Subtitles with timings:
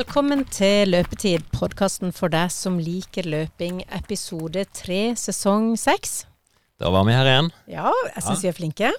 [0.00, 6.22] Velkommen til Løpetid, podkasten for deg som liker løping, episode tre, sesong seks.
[6.80, 7.50] Da var vi her igjen.
[7.68, 8.92] Ja, jeg syns vi er flinke.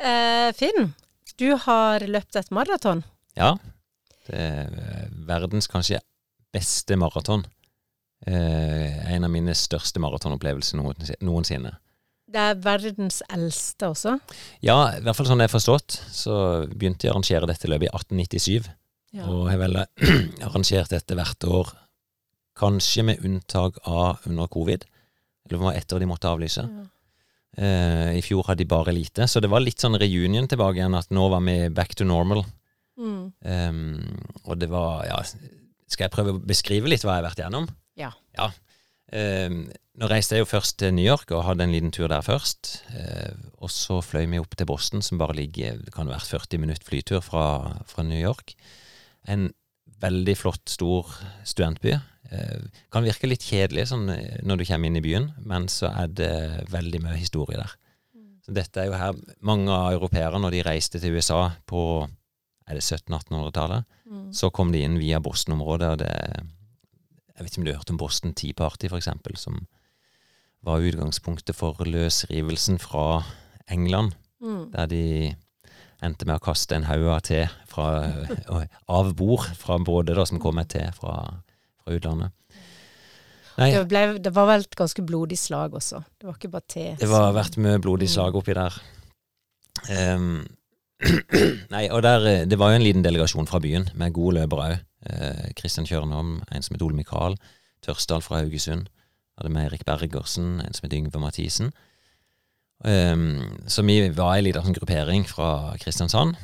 [0.00, 0.94] Eh, Finn,
[1.36, 3.04] du har løpt et maraton.
[3.36, 3.50] Ja.
[4.24, 6.00] Det er verdens kanskje
[6.48, 7.44] beste maraton.
[8.24, 10.80] Eh, en av mine største maratonopplevelser
[11.20, 11.76] noensinne.
[12.24, 14.16] Det er verdens eldste også.
[14.64, 16.36] Ja, i hvert fall sånn jeg har forstått, så
[16.72, 18.76] begynte jeg å arrangere dette løpet i 1897.
[19.16, 19.26] Ja.
[19.26, 21.74] Og har vel arrangert dette hvert år,
[22.60, 24.86] kanskje med unntak av under covid.
[25.44, 26.66] Eller det var ett år de måtte avlyse.
[26.66, 26.86] Ja.
[27.56, 30.94] Eh, I fjor hadde de bare lite, så det var litt sånn reunion tilbake igjen,
[30.94, 32.44] at nå var vi back to normal.
[33.00, 33.20] Mm.
[33.40, 37.40] Um, og det var Ja, skal jeg prøve å beskrive litt hva jeg har vært
[37.40, 37.68] gjennom?
[37.98, 38.10] Ja.
[38.36, 38.50] Ja.
[39.10, 39.64] Um,
[40.00, 42.70] nå reiste jeg jo først til New York og hadde en liten tur der først.
[42.96, 46.62] Eh, og så fløy vi opp til Boston, som bare ligger Det kan være 40
[46.62, 47.44] minutter flytur fra,
[47.90, 48.54] fra New York.
[49.28, 49.50] En
[50.00, 51.06] veldig flott, stor
[51.44, 51.92] studentby.
[52.30, 55.90] Uh, kan virke litt kjedelig sånn, eh, når du kommer inn i byen, men så
[56.04, 57.72] er det veldig mye historie der.
[58.46, 59.12] Så dette er jo her
[59.42, 62.08] Mange av europeere, når de reiste til USA på
[62.68, 64.32] er det 1700-1800-tallet, Mm.
[64.34, 66.08] så kom de inn via Boston-området, og det
[67.36, 69.66] Jeg vet ikke om du har hørt om Boston Tea Party, eksempel, som
[70.62, 73.24] var utgangspunktet for løsrivelsen fra
[73.68, 74.12] England,
[74.42, 74.70] Mm.
[74.72, 75.36] der de
[76.04, 77.88] endte med å kaste en haug av te fra,
[78.88, 81.16] av bord fra både da, som kom med te fra,
[81.82, 82.34] fra utlandet.
[83.60, 86.00] Nei, Det, ble, det var vel et ganske blodig slag også.
[86.16, 86.86] Det var ikke bare te.
[87.00, 88.78] Det var vært mye blodig slag oppi der.
[89.90, 90.46] Um,
[91.74, 94.70] nei, og der, eh, det var jo en liten delegasjon fra byen, med gode løpere
[94.70, 94.86] òg.
[95.56, 97.38] Kristian Kjørnholm, en som het Ole Mikael.
[97.80, 98.90] Tørsdal fra Haugesund.
[99.40, 101.70] Hadde med Erik Bergersen, en som het Yngve Mathisen.
[102.84, 106.38] Ehm, så vi var ei lita sånn gruppering fra Kristiansand.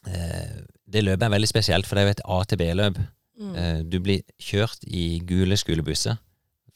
[0.00, 2.98] Uh, det løpet er veldig spesielt, for det er jo et A-til-B-løp.
[3.40, 3.52] Mm.
[3.54, 6.16] Uh, Du blir kjørt i gule skolebusser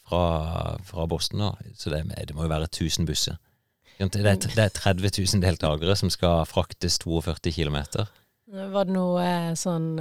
[0.05, 1.73] fra, fra Boston, da.
[1.75, 3.41] så det, det må jo være 1000 busser.
[3.95, 7.79] Det er, det er 30 000 deltakere som skal fraktes 42 km.
[8.51, 9.95] Var det noe eh, sånn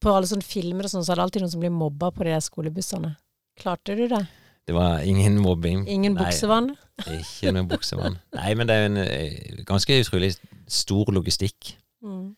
[0.00, 2.24] På alle sånne filmer og sånn, så er det alltid noen som blir mobba på
[2.24, 3.10] de der skolebussene.
[3.58, 4.22] Klarte du det?
[4.70, 5.80] Det var ingen mobbing.
[5.90, 6.68] Ingen Nei, buksevann?
[7.10, 8.20] Ikke noe buksevann.
[8.38, 10.28] Nei, men det er en eh, ganske utrolig
[10.70, 11.72] stor logistikk.
[12.06, 12.28] Mm.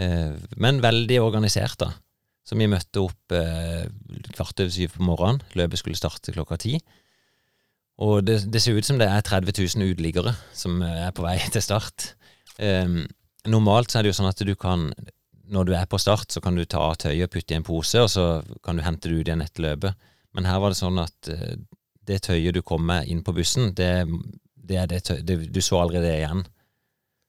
[0.00, 1.90] Eh, men veldig organisert, da.
[2.48, 3.84] Så vi møtte opp eh,
[4.32, 5.42] kvart over syv på morgenen.
[5.60, 6.78] Løpet skulle starte klokka ti.
[8.00, 11.36] Og det, det ser ut som det er 30 000 uteliggere som er på vei
[11.52, 12.14] til start.
[12.56, 12.88] Eh,
[13.52, 14.88] normalt så er det jo sånn at du kan
[15.52, 17.68] Når du er på start, så kan du ta av tøyet og putte i en
[17.68, 20.08] pose, og så kan du hente det ut igjen etter løpet.
[20.32, 21.28] Men her var det sånn at
[22.08, 23.90] det tøyet du kom med inn på bussen, det,
[24.56, 26.44] det er det tøyet det, Du så aldri det igjen.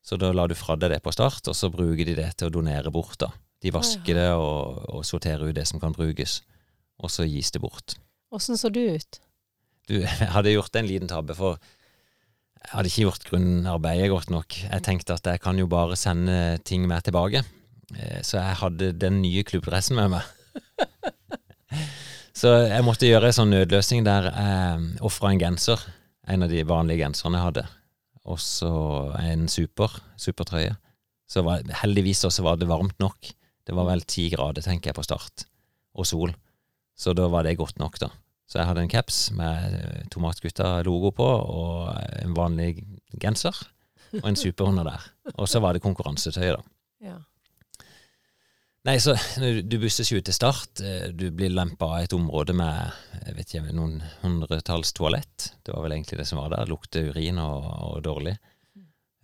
[0.03, 2.49] Så da la du fra deg det på start, og så bruker de det til
[2.49, 3.29] å donere bort, da.
[3.63, 6.41] De vasker det og, og sorterer ut det som kan brukes,
[6.99, 7.95] og så gis det bort.
[8.33, 9.21] Åssen så du ut?
[9.87, 11.55] Du, jeg hadde gjort en liten tabbe, for
[12.63, 14.57] jeg hadde ikke gjort grunnarbeidet godt nok.
[14.65, 17.43] Jeg tenkte at jeg kan jo bare sende ting med tilbake.
[17.95, 20.23] Eh, Så jeg hadde den nye klubbdressen med meg.
[22.33, 25.81] Så jeg måtte gjøre en sånn nødløsning der jeg ofra en genser.
[26.27, 27.65] En av de vanlige genserne jeg hadde.
[28.31, 28.71] Og så
[29.19, 30.73] en super, supertrøye.
[31.29, 33.33] Så var, heldigvis også var det varmt nok.
[33.63, 35.45] Det var vel ti grader, tenker jeg, på start.
[35.93, 36.33] Og sol.
[36.97, 38.09] Så da var det godt nok, da.
[38.49, 42.83] Så jeg hadde en caps med Tomatgutta-logo på, og en vanlig
[43.21, 43.55] genser.
[44.19, 45.05] Og en super under der.
[45.35, 46.61] Og så var det konkurransetøy, da.
[47.03, 47.17] Ja.
[48.83, 50.81] Nei, så du busses jo til start.
[50.83, 52.91] eh, Du blir lempa av et område med
[53.23, 55.53] jeg vet ikke, noen hundretalls toalett.
[55.63, 56.67] Det var vel egentlig det som var der.
[56.67, 58.33] Lukter urin og, og dårlig.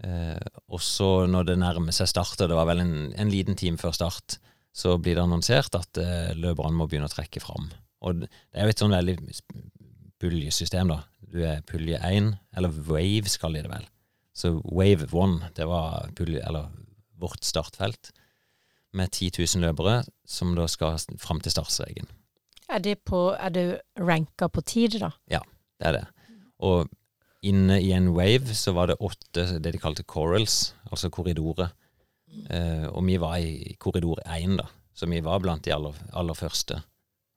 [0.03, 0.40] Eh,
[0.72, 3.78] og så når det nærmer seg start, og det var vel en, en liten time
[3.81, 4.38] før start,
[4.72, 7.68] så blir det annonsert at eh, løperne må begynne å trekke fram.
[8.08, 9.18] Og det er jo et sånn veldig
[10.24, 11.02] puljesystem, da.
[11.19, 13.84] Du er pulje 1, eller Wave skal de det vel.
[14.31, 16.72] Så Wave 1, det var pulje, eller
[17.19, 18.13] vårt startfelt
[18.94, 22.07] med 10 000 løpere som da skal fram til startstreken.
[22.69, 25.09] Er det, på, er det ranka på tid, da?
[25.30, 25.39] Ja,
[25.80, 26.06] Det er det.
[26.59, 26.89] Og
[27.41, 31.69] inne i en wave så var det åtte det de kalte corals, altså korridorer.
[32.50, 34.68] Eh, og vi var i korridor én, da.
[34.94, 36.81] Så vi var blant de aller, aller første.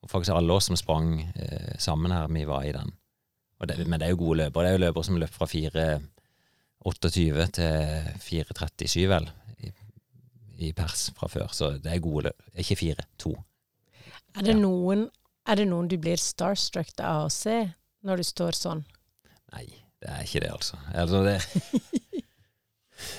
[0.03, 2.93] Og faktisk alle oss som sprang eh, sammen her, vi var i den.
[3.63, 4.65] Det, men det er jo gode løpere.
[4.65, 7.73] Det er jo løpere som løp fra 4.28 til
[8.27, 9.31] 4.37, vel,
[10.59, 11.49] i, pers fra før.
[11.55, 12.43] Så det er gode løp.
[12.59, 13.33] Ikke fire, to.
[14.37, 14.61] Er det, Ja.
[14.61, 15.09] noen,
[15.47, 17.73] er det noen du blir starstruck av å se
[18.05, 18.85] når du står sånn?
[19.53, 19.67] Nei,
[20.01, 20.79] det er ikke det, altså.
[20.95, 21.37] altså det,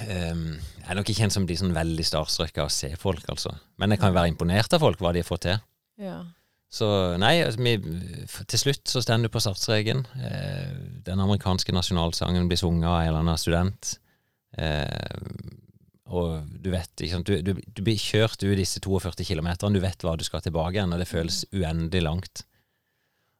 [0.09, 0.45] um,
[0.79, 3.53] jeg er nok ikke en som blir sånn veldig starstruck av å se folk, altså.
[3.77, 5.61] Men jeg kan jo være imponert av folk, hva de har fått til.
[6.01, 6.17] Ja.
[6.73, 6.87] Så
[7.21, 7.75] nei, altså, vi,
[8.49, 9.99] til slutt så står du på startstreken.
[10.17, 10.71] Eh,
[11.05, 13.91] den amerikanske nasjonalsangen blir sunget av en eller annen student.
[14.57, 15.11] Eh,
[16.13, 20.03] og du vet, sant, du, du, du blir kjørt ut disse 42 kilometerne, du vet
[20.05, 22.43] hva du skal tilbake igjen, og det føles uendelig langt.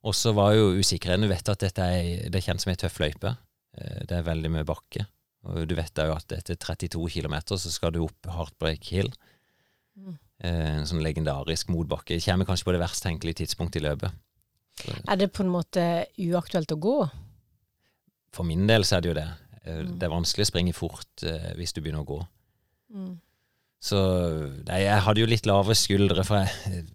[0.04, 2.98] Og så var jo usikkerheten Du vet at dette er, det kjent som ei tøff
[3.00, 3.36] løype.
[3.78, 5.06] Eh, det er veldig mye bakke.
[5.48, 9.14] Og du vet jo at etter 32 km så skal du opp Heartbreak Hill.
[9.96, 10.18] Mm.
[10.44, 12.18] Eh, En sånn legendarisk motbakke.
[12.26, 14.12] Kommer kanskje på det verst tenkelige tidspunktet i løpet.
[14.82, 15.86] Så Er det på en måte
[16.20, 16.98] uaktuelt å gå?
[18.34, 19.28] for min del så er det jo det.
[19.64, 20.00] Eh, Mm.
[20.00, 21.24] Det er vanskelig å springe fort
[21.56, 22.20] hvis du begynner å gå.
[22.94, 23.16] Mm.
[23.84, 24.00] Så
[24.70, 26.86] nei, jeg hadde jo litt lavere skuldre, for jeg,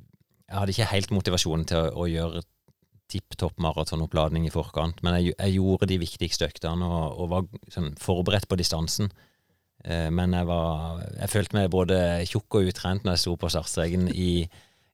[0.49, 2.45] jeg hadde ikke helt motivasjonen til å, å gjøre
[3.09, 7.47] tipp topp maratonoppladning i forkant, men jeg, jeg gjorde de viktigste øktene og, og var
[7.73, 9.11] sånn, forberedt på distansen.
[9.87, 13.51] Eh, men jeg var Jeg følte meg både tjukk og utrent når jeg sto på
[13.53, 14.31] startstreken i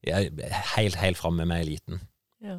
[0.04, 0.34] jeg,
[0.74, 2.02] helt, helt framme med eliten.
[2.44, 2.58] Ja.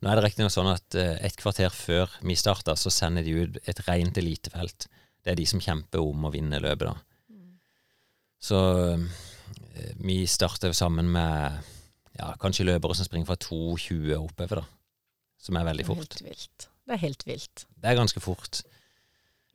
[0.00, 3.34] Nå er det riktignok sånn at eh, et kvarter før vi starta, så sender de
[3.42, 4.88] ut et rent elitefelt.
[5.24, 6.94] Det er de som kjemper om å vinne løpet, da.
[8.46, 8.60] Så
[8.92, 11.58] eh, vi starter sammen med
[12.16, 14.66] ja, kanskje løpere som springer fra 2,20 oppover, da.
[15.42, 16.16] Som er veldig Det er fort.
[16.20, 16.68] helt vilt.
[16.86, 17.64] Det er helt vilt.
[17.82, 18.60] Det er ganske fort.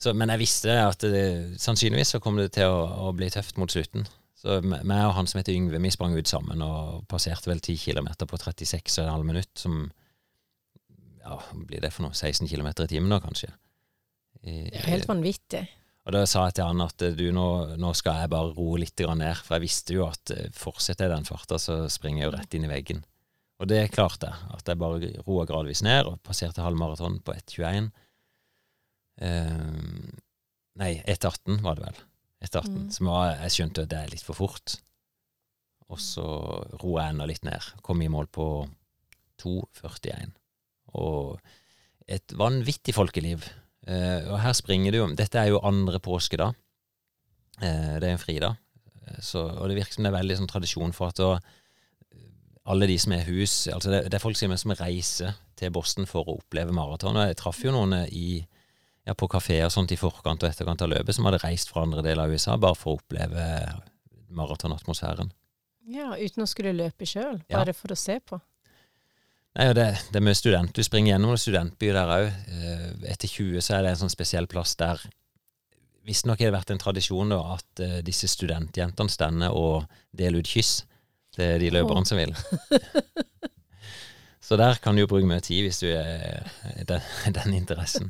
[0.01, 1.23] Så, men jeg visste at det,
[1.61, 4.07] sannsynligvis så kom det til å, å bli tøft mot slutten.
[4.41, 7.77] Så meg og han som heter Yngve, vi sprang ut sammen og passerte vel 10
[7.83, 9.83] km på 36,5 minutt, som
[11.21, 12.17] ja, blir det for noe?
[12.17, 13.51] 16 km i timen da, kanskje?
[14.41, 15.61] I, Det er helt vanvittig.
[16.01, 17.47] Og da sa jeg til han at eh, du, nå,
[17.79, 21.13] nå skal jeg bare roe litt ned, for jeg visste jo at eh, fortsetter jeg
[21.13, 23.03] den farta, så springer jeg jo rett inn i veggen.
[23.61, 27.91] Og det klarte jeg, at jeg bare roa gradvis ned og passerte halvmaraton på 1,21.
[29.21, 29.59] Eh,
[30.81, 32.01] nei, 1,18 var det vel.
[32.47, 32.71] 1,18.
[32.73, 32.87] Mm.
[32.95, 34.79] Som var, jeg skjønte at det er litt for fort.
[35.91, 36.25] Og så
[36.81, 37.73] roa jeg enda litt ned.
[37.85, 38.47] Kom i mål på
[39.43, 40.33] 2,41.
[40.97, 41.37] Og
[42.09, 43.45] et vanvittig folkeliv.
[43.87, 46.51] Eh, og her springer det jo Dette er jo andre påske, da.
[47.61, 48.55] det er en fridag.
[49.07, 51.39] Eh, Så, og det virker som det er veldig sånn tradisjon for at da,
[52.71, 56.05] alle de som er hus altså det, det er folk som, som reiser til Boston
[56.05, 57.17] for å oppleve maraton.
[57.17, 58.41] Og jeg traff jo noen i,
[59.05, 62.03] ja, på kafeer sånt i forkant og etterkant av løpet som hadde reist fra andre
[62.05, 63.47] deler av USA bare for å oppleve
[64.31, 65.31] maratonatmosfæren.
[65.91, 67.41] Ja, uten å skulle løpe sjøl.
[67.49, 67.59] Ja.
[67.59, 68.37] Bare for å se på.
[69.57, 70.71] Nei, og det, det er mye student.
[70.75, 72.29] Du springer gjennom en studentby der òg.
[73.11, 75.01] Etter 20 så er det en sånn spesiell plass der
[76.07, 79.83] Visstnok har det vært en tradisjon da, at uh, disse studentjentene stender og
[80.17, 80.79] deler ut kyss
[81.35, 82.33] til de løperne som vil.
[84.41, 86.41] Så der kan du jo bruke mye tid hvis du er
[86.89, 87.03] den,
[87.37, 88.09] den interessen.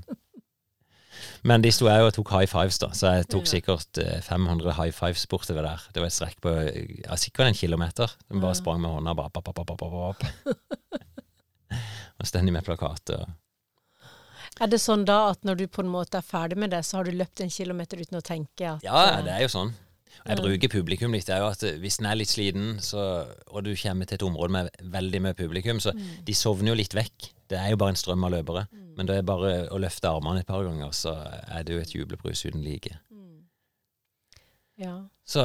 [1.45, 4.73] Men de sto jeg og tok high fives, da, så jeg tok sikkert eh, 500
[4.77, 5.83] high fives bortover der.
[5.93, 8.15] Det var et strekk på ja, sikkert en kilometer.
[8.29, 11.01] De bare sprang med hånda bare pop, pop, pop, pop, pop.
[12.21, 13.25] Og stendig med plakater.
[14.61, 16.99] Er det sånn da at når du på en måte er ferdig med det, så
[16.99, 19.71] har du løpt en kilometer uten å tenke at Ja, eh, det er jo sånn.
[20.27, 21.25] Jeg bruker publikum litt.
[21.25, 23.05] Det er jo at eh, Hvis en er litt sliten, så,
[23.49, 26.77] og du kommer til et område med veldig mye publikum, så mm, de sovner jo
[26.77, 27.31] litt vekk.
[27.49, 28.67] Det er jo bare en strøm av løpere.
[28.69, 31.15] mm, Men det er bare å løfte armene et par ganger, så
[31.47, 32.99] er det jo et jubelbrus uten like.
[34.81, 34.95] Ja.
[35.27, 35.43] Så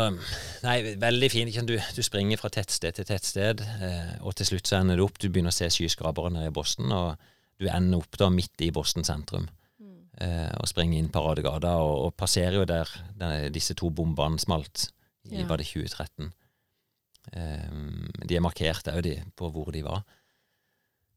[0.65, 1.59] nei, veldig fint.
[1.69, 5.21] Du, du springer fra tettsted til tettsted, eh, og til slutt så ender du opp
[5.21, 7.21] Du begynner å se skyskrapere nede i Boston, og
[7.61, 9.49] du ender opp da midt i Boston sentrum.
[9.77, 10.01] Mm.
[10.25, 12.91] eh, og springer inn Paradegata, og, og passerer jo der,
[13.21, 14.89] der disse to bombene smalt
[15.31, 15.47] i Ja.
[15.51, 16.33] var det 2013.
[17.33, 17.73] Eh,
[18.25, 20.05] de er markert òg, de, på hvor de var.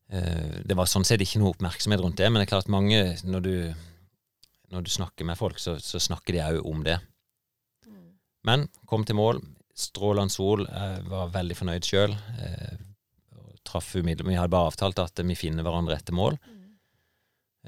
[0.10, 3.00] Eh, det var sånn sett ikke noe oppmerksomhet rundt det, men det er klart mange
[3.24, 3.54] Når du,
[4.74, 6.98] når du snakker med folk, så, så snakker de òg om det.
[8.48, 9.42] Men kom til mål.
[9.76, 10.66] Strålende sol.
[10.68, 12.16] Jeg var veldig fornøyd sjøl.
[12.40, 12.78] Eh,
[13.68, 14.32] traff umiddelbart.
[14.32, 16.38] Vi hadde bare avtalt at vi finner hverandre etter mål.
[16.40, 16.60] Mm.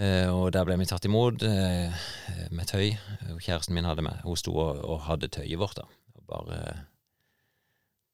[0.02, 2.06] Eh, og der ble vi tatt imot eh,
[2.52, 2.94] med tøy.
[3.44, 4.24] Kjæresten min hadde med.
[4.26, 5.88] Hun sto og, og hadde tøyet vårt, da.
[6.18, 6.62] Og bare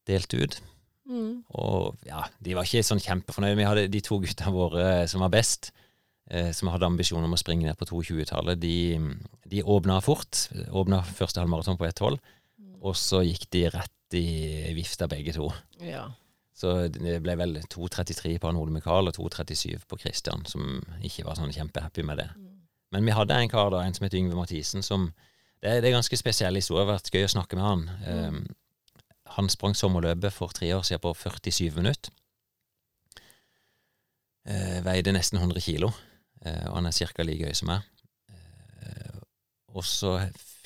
[0.08, 0.60] delte ut.
[1.08, 1.44] Mm.
[1.56, 3.60] Og ja, de var ikke sånn kjempefornøyde.
[3.60, 5.72] Vi hadde de to gutta våre som var best,
[6.32, 9.00] eh, som hadde ambisjon om å springe ned på 22-tallet, de,
[9.48, 10.48] de åpna fort.
[10.68, 12.20] Åpna første halvmaraton på 1,12,
[12.88, 15.50] og så gikk de rett i vifta begge to.
[15.84, 16.08] Ja.
[16.58, 21.28] Så det ble vel 2,33 på han Ole Mikael og 2,37 på Christian, som ikke
[21.28, 22.30] var sånn kjempehappy med det.
[22.34, 22.54] Mm.
[22.96, 25.12] Men vi hadde en kar da, en som heter Yngve Mathisen, som
[25.58, 26.84] Det det er ganske spesiell historie.
[26.84, 27.80] Det har vært gøy å snakke med han.
[28.06, 28.36] Mm.
[28.46, 28.56] Um,
[29.38, 32.14] han sprang sommerløpet for tre år siden på 47 minutter.
[34.46, 35.90] Uh, veide nesten 100 kilo,
[36.46, 37.26] uh, og han er ca.
[37.26, 37.90] like høy som meg.
[39.78, 40.16] Og så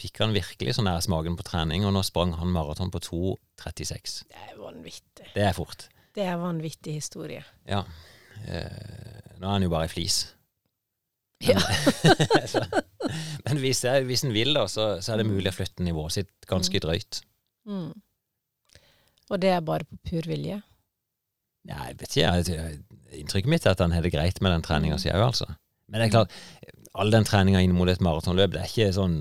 [0.02, 4.22] fikk han virkelig sånn der smaken på trening, og nå sprang han maraton på 2,36.
[4.32, 5.28] Det er vanvittig.
[5.36, 5.88] Det er fort.
[6.16, 7.44] Det er vanvittig historie.
[7.70, 7.84] Ja.
[8.48, 10.22] Eh, nå er han jo bare ei flis.
[11.44, 11.58] Ja.
[12.52, 12.64] Så-
[13.46, 16.32] Men hvis, hvis en vil, da, så, så er det mulig å flytte nivået sitt
[16.50, 17.22] ganske drøyt.
[17.68, 17.92] Mm.
[19.32, 20.60] Og det er bare på pur vilje.
[21.68, 22.80] Ja, jeg vet ikke, jeg,
[23.22, 25.50] Inntrykket mitt er at han har det greit med den treninga si òg, altså.
[25.92, 26.36] Men det er klart,
[27.00, 29.18] all den treninga inn mot et maratonløp, det er ikke sånn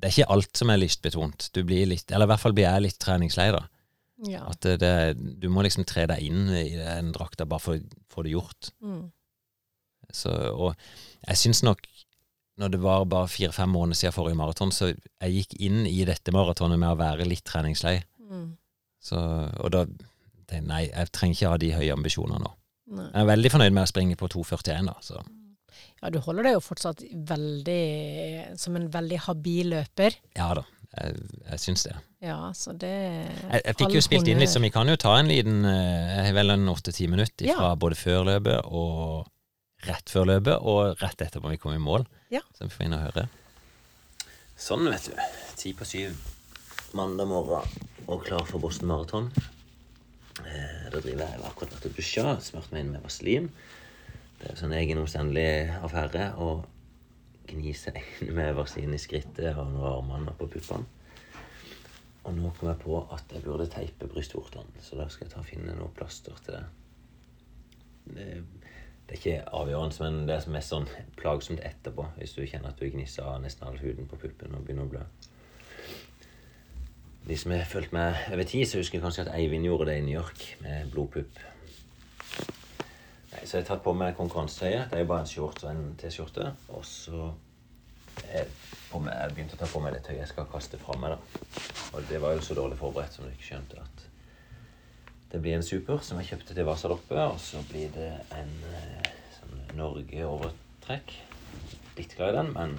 [0.00, 1.50] Det er ikke alt som er lystbetont.
[1.52, 3.66] Du blir litt, eller i hvert fall blir jeg litt treningslei, da.
[4.28, 4.46] Ja.
[4.48, 4.92] At det, det,
[5.40, 8.70] du må liksom tre deg inn i den drakta bare for å få det gjort.
[8.80, 9.10] Mm.
[10.08, 10.72] Så, og
[11.26, 11.84] jeg syns nok
[12.60, 16.32] når det var bare fire-fem måneder siden forrige maraton, så jeg gikk inn i dette
[16.34, 17.98] maratonet med å være litt treningslei.
[18.28, 18.50] Mm.
[19.00, 19.86] Så, og da
[20.58, 22.52] nei, jeg trenger ikke ha de høye ambisjonene nå.
[22.96, 23.06] Nei.
[23.06, 24.96] Jeg er veldig fornøyd med å springe på 2,41, da.
[25.04, 25.20] Så
[26.02, 27.80] Ja, du holder deg jo fortsatt veldig
[28.60, 30.16] som en veldig habil løper.
[30.36, 30.64] ja da,
[30.98, 31.18] jeg,
[31.50, 31.96] jeg syns det.
[32.20, 35.14] Ja, så det Jeg, jeg fikk jo spilt inn litt, så vi kan jo ta
[35.16, 37.56] en liten eh, Jeg har vel en åtte-ti minutter Ja.
[37.56, 39.28] fra både før løpet og
[39.88, 42.04] rett før løpet, og rett etterpå vi kom i mål.
[42.28, 42.42] Ja.
[42.52, 43.22] Så vi får inn og høre.
[44.60, 45.14] Sånn, vet du.
[45.56, 46.18] Ti på syv
[46.92, 47.64] mandag morgen
[48.10, 49.30] og klar for Boston Marathon.
[50.44, 53.48] Eh, da driver jeg jeg akkurat vært og dusja, smurt meg inn med vaselin.
[54.40, 56.52] Det er en sånn egen omstendelig affære å
[57.50, 60.88] gni seg inn med vaselin i skrittet og under armene og på puppene.
[62.24, 65.42] Og nå kom jeg på at jeg burde teipe brystvortene, så da skal jeg ta
[65.42, 66.64] og finne noe plaster til det.
[68.10, 68.26] Det,
[69.08, 70.88] det er ikke avgjørende, men det er mest sånn
[71.20, 74.88] plagsomt etterpå, hvis du kjenner at du gnisser nesten all huden på puppen og begynner
[74.88, 75.06] å blø.
[77.28, 79.98] De som har fulgt med over tid, så husker jeg kanskje at Eivind gjorde det
[80.00, 81.40] i New York med blodpupp.
[83.44, 84.90] Så jeg har tatt på meg konkurransetøyet.
[84.90, 86.50] Det er jo bare en shorts og en T-skjorte.
[86.76, 87.30] Og så
[88.26, 88.46] jeg
[88.90, 91.14] jeg begynte å ta på meg det tøyet jeg skal kaste fra meg.
[91.14, 91.42] da.
[91.94, 94.06] Og det var jo så dårlig forberedt som du ikke skjønte at
[95.30, 99.10] det blir en super som jeg kjøpte til Vasaloppet, og så blir det en eh,
[99.36, 101.12] sånn Norge-overtrekk.
[102.00, 102.74] Litt glad i den, men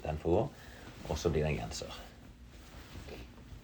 [0.00, 0.46] den får gå.
[1.10, 1.98] Og så blir det en genser.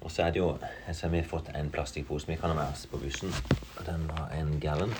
[0.04, 0.50] Og så er det jo
[0.92, 3.33] Så har vi fått en plastikkpose vi kan ha med oss på bussen.
[3.87, 4.92] Den var en gallon.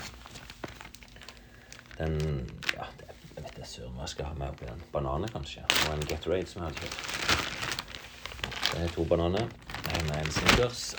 [1.99, 2.15] Den
[2.73, 4.83] Ja, det, jeg vet ikke søren hva jeg skal ha med oppi den.
[4.93, 5.65] Bananer, kanskje.
[5.67, 6.99] Og en Gatorade som jeg hadde kjøpt.
[8.69, 9.45] Det er to bananer.
[9.97, 10.95] En er en Snickers.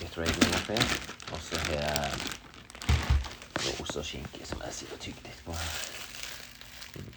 [0.00, 0.76] Gatorade med tre.
[1.32, 2.12] Og så har jeg
[3.62, 5.58] noe ost og skinke som jeg sitter og tygger litt på.
[6.94, 7.12] Mm.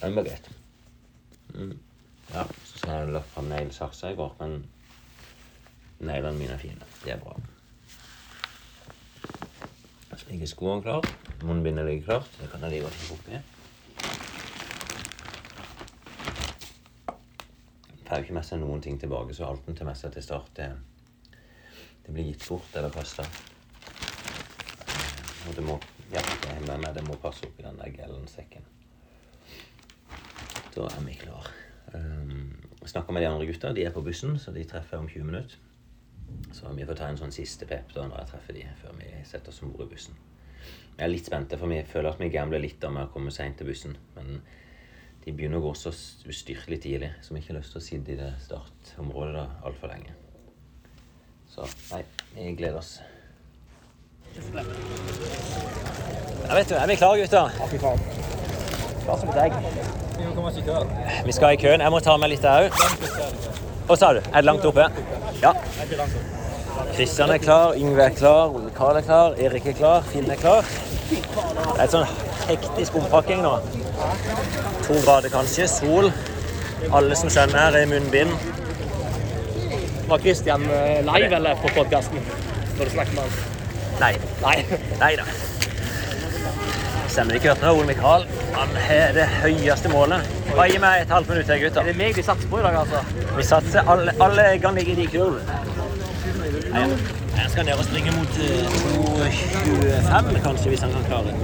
[0.00, 0.50] Den var greit.
[1.54, 1.78] Mm.
[2.30, 4.60] Ja, så har jeg lagt fram neglesaksa i går, men
[5.98, 6.94] neglene mine er fine.
[7.02, 7.34] Det er bra.
[10.28, 11.06] Ligger skoene klar.
[11.42, 12.30] Munnbindet ligger klart.
[12.40, 13.40] Det kan jeg like godt oppi.
[18.10, 20.24] Får jo ikke med seg noen ting tilbake, så alt en tar med seg til
[20.26, 20.66] start, det,
[22.02, 23.22] det blir gitt bort eller kasta.
[25.46, 25.78] Og det må
[26.10, 28.64] Ja, det er med meg, det må passe oppi den der Gellen-sekken.
[30.74, 31.46] Da er vi klar.
[31.94, 33.70] Um, snakker med de andre gutta.
[33.72, 35.69] De er på bussen, så de treffer om 20 minutter.
[36.52, 39.10] Så vi får ta en sånn siste pep da når jeg treffer de, før vi
[39.28, 40.16] setter oss om bord i bussen.
[40.96, 43.32] Jeg er litt spente, for vi føler at vi gambler litt av med å komme
[43.32, 43.94] seint til bussen.
[44.16, 44.40] Men
[45.24, 45.92] de begynner å gå så
[46.28, 49.92] ustyrtelig tidlig, så vi har ikke lyst til å sitte i det startområdet da altfor
[49.92, 50.12] lenge.
[51.50, 52.02] Så nei,
[52.34, 52.98] vi gleder oss.
[56.50, 57.56] Ja, vet du, er vi klare, gutter?
[57.58, 58.04] Ja, fy faen.
[59.04, 59.52] Klar som et egg.
[61.26, 61.80] Vi skal i køen.
[61.80, 63.59] Jeg må ta med litt der òg.
[63.90, 64.20] Hva sa du?
[64.22, 64.84] Er det langt oppe?
[65.42, 65.50] Ja.
[66.94, 70.38] Kristian er klar, Yngve er klar, Ole Karl er klar, Erik er klar, Finn er
[70.38, 70.68] klar.
[71.10, 72.04] Det er et sånn
[72.46, 73.56] hektisk ompakking nå.
[74.84, 76.06] To grader kanskje, sol.
[76.94, 78.30] Alle som skjønner her, er munnbind.
[80.12, 83.34] Var Kristian eh, live eller på podkasten når du snakket med han?
[84.04, 84.12] Nei.
[84.44, 84.78] Nei.
[85.02, 85.26] Nei da.
[87.10, 87.74] Stemmer ikke hørt noe.
[87.80, 90.20] Ole Mikael han har det høyeste målet.
[90.56, 91.82] Bare gi meg et halvt minutt til, gutter.
[91.86, 93.00] Det er meg de satser på i dag, altså.
[93.36, 95.36] Vi satser alle, alle kan ligger i kurv.
[97.40, 98.66] Jeg skal ned og springe mot eh,
[100.10, 101.34] 2.25, kanskje, hvis han kan klare det.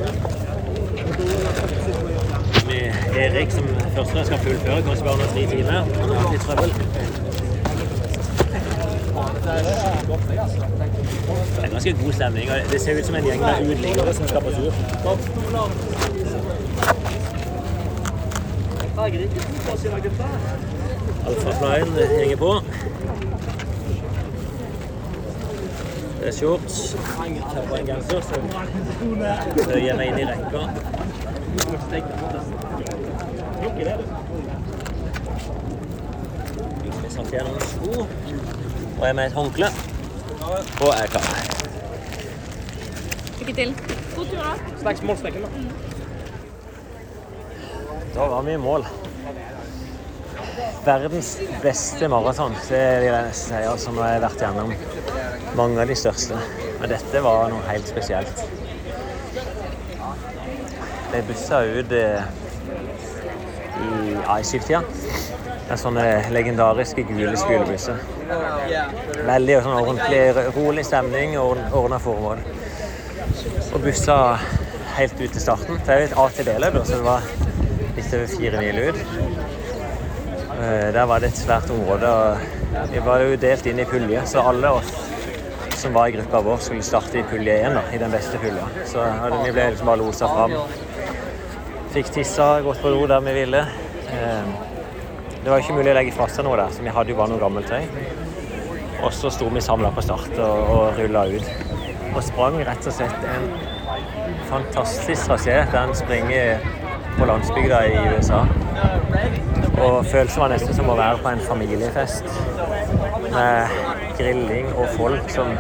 [2.67, 2.85] Med
[3.23, 3.65] Erik som
[3.97, 5.73] første skal fullføre, kanskje bare under tre timer.
[5.73, 6.71] Han har hatt litt trøbbel.
[11.57, 12.51] Det er ganske god stemning.
[12.51, 16.16] og Det ser ut som en gjeng med uteliggere som skal på tur.
[21.27, 22.63] Alfaflyen henger på.
[26.21, 26.97] Det er shorts.
[27.55, 28.41] Tar på en genser, så
[29.67, 30.63] bøyer jeg meg inn i rekka.
[37.05, 38.07] Jeg satt igjen noen sko,
[38.99, 39.69] og jeg med et håndkle.
[40.47, 41.29] Og jeg er klar.
[43.41, 43.71] Lykke til.
[44.17, 44.51] God tur, da.
[44.81, 45.86] Snakk målstreken, da.
[48.17, 48.87] Da var vi i mål.
[50.85, 53.59] Verdens beste maraton, det vil jeg si.
[53.83, 54.71] som har vært gjennom
[55.59, 56.39] mange av de største.
[56.81, 58.41] Men dette var noe helt spesielt.
[61.13, 62.25] Jeg bussa ut eh,
[63.85, 63.91] i,
[64.39, 64.81] iShift-tida.
[65.67, 68.01] Det er sånne legendariske gule skolebusser.
[69.29, 70.23] Veldig sånn ordentlig
[70.57, 72.41] rolig stemning og ordna formål.
[73.75, 74.39] Og bussa
[74.97, 75.85] helt ut til starten.
[75.85, 77.29] Det er jo et A-til-B-løp, så det var
[77.97, 79.03] litt over fire mil ut.
[80.57, 82.09] Eh, Der var det et svært område.
[82.09, 84.93] og Vi var jo delt inn i pulje, så alle oss
[85.77, 88.65] som var i gruppa vår, skulle starte i pulje én, i den beste pulja.
[88.89, 89.03] Så
[89.45, 90.53] vi ble liksom bare losa fram.
[91.93, 93.59] Fikk tissa, gått på do der vi ville.
[94.13, 94.43] Eh,
[95.45, 97.29] Det var ikke mulig å legge fra seg noe der, så vi hadde jo bare
[97.29, 97.85] noe gammelt tøy.
[99.05, 101.45] Og så sto vi samla på start og, og rulla ut.
[102.17, 103.47] Og sprang rett og slett en
[104.51, 105.61] fantastisk trasé.
[105.71, 106.59] Den springer
[107.19, 108.41] på landsbygda i USA.
[109.85, 112.25] Og følelsen var nesten som å være på en familiefest
[113.33, 113.75] med
[114.19, 115.51] grilling og folk som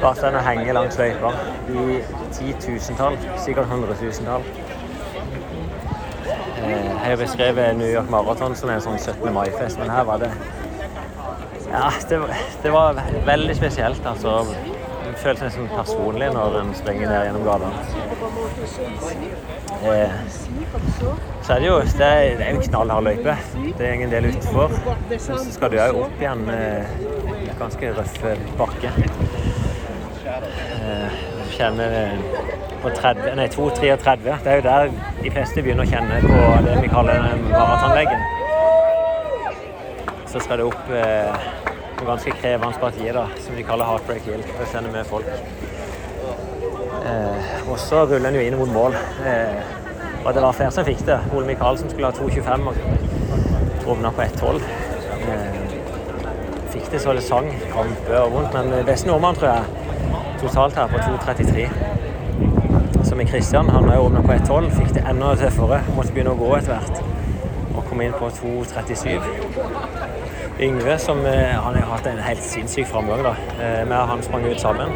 [0.00, 1.32] bare står og henger langs løypa
[1.68, 1.98] i
[2.32, 4.42] titusentall, sikkert hundretusentall.
[6.64, 9.32] Eh, Jeg har beskrevet New York Marathon som en sånn 17.
[9.34, 10.30] mai-fest, men her var det
[11.70, 12.18] Ja, det,
[12.62, 14.06] det var veldig spesielt.
[14.06, 14.46] altså.
[15.16, 17.72] Føles nesten personlig når en springer ned gjennom gatene.
[19.92, 20.16] Eh,
[21.42, 23.36] så er det jo det er, det er jo knallhard løype.
[23.78, 24.76] Det er ingen del utfor.
[25.18, 26.98] Så skal du òg opp igjen eh,
[27.58, 28.20] ganske røff
[28.58, 28.92] bakke.
[30.26, 31.12] Eh,
[31.56, 32.18] kjenner eh,
[32.82, 34.16] på 30, nei, 2,33.
[34.44, 34.90] Det er jo der
[35.22, 38.26] de fleste begynner å kjenne på det vi kaller maratonveggen.
[40.26, 41.48] Så skal det opp eh,
[41.96, 44.42] noen ganske krevende partier da, som de kaller Heartbreak Hill.
[44.44, 45.26] Det sender med folk.
[47.06, 48.96] Eh, og så ruller en jo inn mot mål.
[49.26, 49.60] Eh,
[50.24, 51.18] og det var flere som fikk det.
[51.32, 52.74] Ole Michaelsen skulle ha 2,25 og
[53.86, 54.62] rovna på 1,12.
[55.16, 55.58] Eh,
[56.74, 57.48] fikk det så det sang.
[57.72, 58.54] Krampe og vondt.
[58.54, 59.64] Men beste nordmann, tror jeg,
[60.42, 61.68] totalt her på 2,33.
[63.04, 63.68] Som i Kristian.
[63.68, 64.70] Han har rovna på 1,12.
[64.80, 65.80] Fikk det enda tøffere.
[65.96, 66.96] Måtte begynne å gå etter hvert.
[67.76, 69.95] Og kom inn på 2,37.
[70.60, 73.26] Yngve, som eh, han har hatt en helt sinnssyk framgang.
[73.60, 74.92] Eh, Vi og han sprang ut sammen.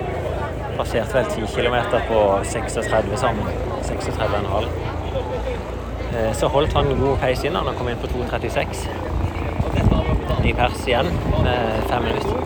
[0.78, 1.76] Passerte vel 10 km
[2.08, 3.44] på 36 sammen.
[3.82, 4.68] 36,5.
[6.16, 7.54] Eh, Så holdt han god peis inn.
[7.54, 8.88] Han kom inn på 2,36.
[10.44, 11.06] i pers igjen
[11.44, 12.36] med fem minutter.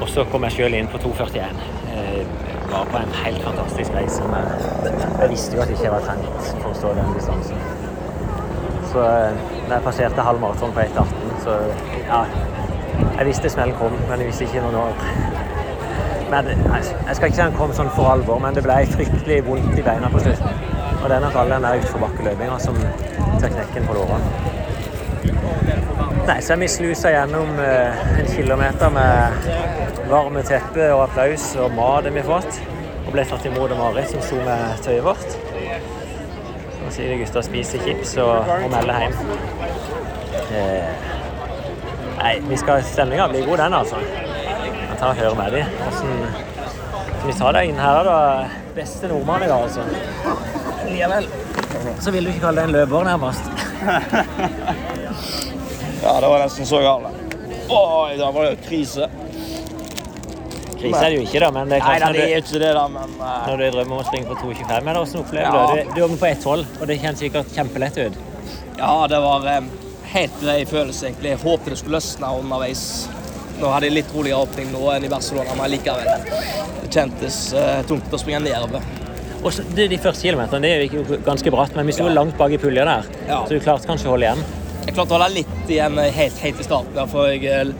[0.00, 1.60] Og så kom jeg sjøl inn på 2,41.
[1.92, 2.24] Eh,
[2.70, 4.22] Var på en helt fantastisk reise.
[5.20, 7.56] Jeg visste jo at jeg ikke var trent for å stå den distansen.
[8.92, 11.56] Så da jeg passerte halv maraton på 1,18, så
[12.06, 12.24] ja
[13.18, 14.96] Jeg visste smellen kom, men jeg visste ikke når.
[16.30, 19.78] Men jeg skal ikke si den kom sånn for alvor, men det ble fryktelig vondt
[19.78, 20.60] i beina på slutten.
[21.00, 22.76] Og det er nok all den der utforbakkeløpinga som
[23.40, 24.58] tar knekken på lårene.
[26.28, 29.48] Nei, så vi slusa gjennom eh, en kilometer med
[30.10, 32.60] varme teppe og applaus og mat vi fått.
[33.06, 35.38] Og ble tatt imot av Marit, som sto med tøyet vårt.
[36.76, 39.16] Så sier de gutta spiser chips og, og melder hjem.
[40.50, 41.09] Eh,
[42.20, 44.00] nei, vi skal stemninga blir god, den, altså.
[44.00, 45.76] Jeg tar og hører med dem.
[45.82, 46.24] Hvordan
[47.20, 48.18] skal vi ta deg inn her, da?
[48.76, 49.82] Beste nordmann i dag, altså.
[50.90, 51.30] Likevel
[52.00, 53.50] så vil du ikke kalle det en løper, nærmest.
[56.00, 57.10] Ja, det var nesten så galt.
[57.68, 59.04] Oi, da var det krise.
[60.80, 62.62] Krise er det jo ikke, da, men det er Nei, da, det er du, ikke
[62.62, 63.34] det, da, men uh...
[63.50, 64.70] når du drømmer om å springe på 2,25.
[64.78, 65.60] eller hvordan opplever Ja.
[65.60, 65.84] du det?
[65.92, 68.16] Du, åpner på 1,12, og det kjennes sikkert kjempelett ut.
[68.78, 69.68] Ja, det var eh,
[70.14, 71.34] helt grei følelse, egentlig.
[71.34, 72.84] Jeg håpet det skulle løsne underveis.
[73.60, 76.08] Nå hadde jeg litt roligere åpning nå enn i Barcelona, men likevel.
[76.80, 78.84] Det kjentes uh, tungt å springe nedover.
[79.40, 82.36] Og så, det, De første kilometerne det gikk jo ganske bratt, men vi sto langt
[82.40, 83.06] bak i pulja der.
[83.28, 83.42] Ja.
[83.46, 84.42] Så du klarte kanskje å holde igjen.
[84.86, 87.72] Jeg klarte å holde litt igjen eh, helt, helt i starten, der, for jeg eh,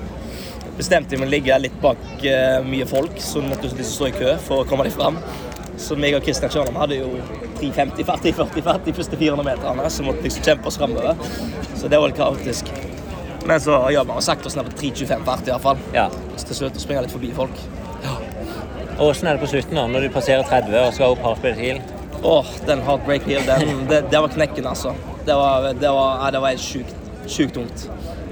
[0.78, 4.34] bestemte meg å ligge litt bak uh, mye folk som måtte liksom stå i kø
[4.44, 5.18] for å komme dem fram.
[5.80, 7.10] Så meg og Kristian Kjørnam hadde jo
[7.60, 11.16] 3.50, 40, 40, 40 de første 400 meterne, så måtte liksom kjempe oss framover.
[11.74, 12.68] Så det var litt kaotisk.
[13.48, 15.80] Men så jobba vi sagt oss ned på 3.25 fart, iallfall.
[15.96, 16.10] Ja.
[16.36, 17.64] Så til slutt å springe litt forbi folk.
[19.00, 21.56] Og Hvordan er det på slutten, da, når du passerer 30 og skal opp Heartbeat
[21.56, 21.80] Hill?
[22.22, 24.92] Åh, den heartbreak hill, den, det, det var knekken, altså.
[25.24, 27.86] Det var, det var, ja, det var helt sjukt, sjukt tungt.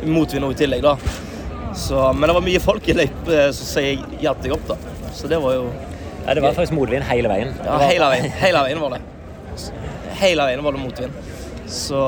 [0.05, 1.73] Motvind også i tillegg, da.
[1.77, 4.77] Så, men det var mye folk i løyp eh, som hjalp deg opp, da.
[5.17, 5.71] Så det var jo
[6.29, 7.55] Ja, Det var faktisk motvind hele veien.
[7.65, 8.27] Ja, hele veien.
[8.37, 8.99] Hele veien var det.
[10.19, 11.13] Hele veien var det motvind.
[11.67, 12.01] Så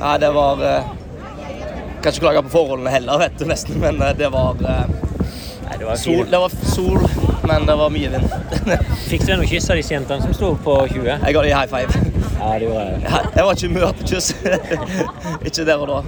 [0.00, 0.82] Ja, det var eh,
[2.02, 4.88] Kan ikke klage på forholdene heller, vet du nesten, men eh, det var eh,
[5.66, 7.04] Nei, det var sol, det var sol,
[7.48, 8.32] men det var mye vind.
[9.10, 11.06] Fikk du noen kyss av disse jentene som sto på 20?
[11.12, 12.02] Jeg ga dem high five.
[12.40, 13.04] Ja, det gjorde jeg.
[13.36, 14.32] Jeg var ikke i humør til kyss.
[15.48, 16.00] ikke der og da.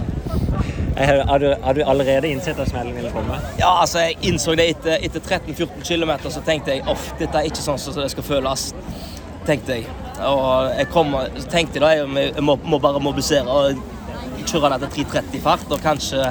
[0.97, 3.39] Har du, har du allerede innsett at smellen ville komme?
[3.59, 7.49] Ja, altså, jeg innså det etter, etter 13-14 km, så tenkte jeg at dette er
[7.51, 8.69] ikke sånn som det skal føles.
[9.49, 9.89] Tenkte jeg.
[10.23, 13.83] Og jeg kom, så tenkte jeg da jeg, må, må bare mobilisere og
[14.47, 16.31] kjøre ned til 3.30 fart og kanskje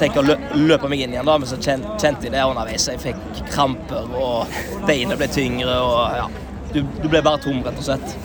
[0.00, 2.88] tenke å lø, løpe meg inn igjen, da, men så kjen, kjente jeg det underveis.
[2.90, 4.56] Jeg fikk kramper, og
[4.88, 6.26] beina ble tyngre, og ja.
[6.74, 8.16] Du, du ble bare tom, rett og slett.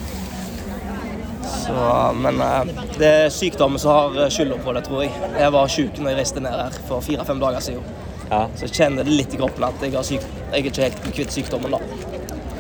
[1.70, 5.12] Så, men eh, det er sykdommen som har eh, skylda på det, tror jeg.
[5.38, 7.84] Jeg var syk når jeg reiste ned her for fire-fem dager siden.
[8.30, 8.44] Ja.
[8.58, 11.04] Så jeg kjenner det litt i kroppen at jeg, har syk, jeg er ikke helt
[11.14, 11.82] kvitt sykdommen, da.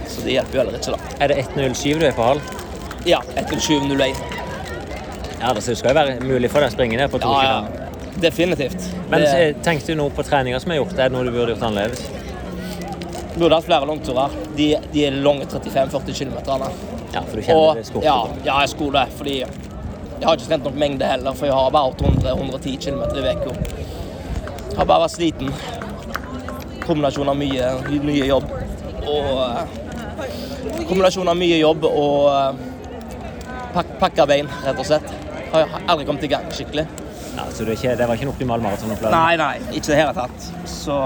[0.09, 1.17] Så det hjelper jo heller ikke, da.
[1.25, 2.41] Er det 1.07 du er på hall?
[3.09, 4.23] Ja, 1.07,01.
[5.39, 7.69] Ja, det skal jo være mulig for deg å springe ned på to Ja, km.
[7.73, 7.85] ja.
[8.19, 8.89] Definitivt.
[9.09, 10.97] Men det, eh, tenkte du noe på treninger som er gjort?
[10.97, 12.05] Er det noe du burde gjort annerledes?
[13.39, 14.33] burde hatt flere langturer.
[14.57, 16.33] De, de er lange 35-40 km.
[17.13, 19.17] Ja, for du kjenner Og ja, ja, jeg skulle det.
[19.17, 23.35] Fordi jeg har ikke trent nok mengde heller, for jeg har bare 100-110 km i
[23.35, 23.53] uka.
[24.77, 25.53] Har bare vært sliten.
[26.85, 27.69] Kombinasjon av mye,
[28.03, 28.49] mye jobb
[29.09, 29.77] og eh,
[30.89, 32.63] Kombinasjon av mye jobb og eh,
[33.75, 35.13] pak, pakka bein, rett og slett.
[35.53, 36.87] Har aldri kommet i gang skikkelig.
[37.37, 39.15] Ja, så det, ikke, det var ikke en optimal maratonopplevelse?
[39.15, 40.49] Nei, nei, ikke i det hele tatt.
[40.69, 40.97] Så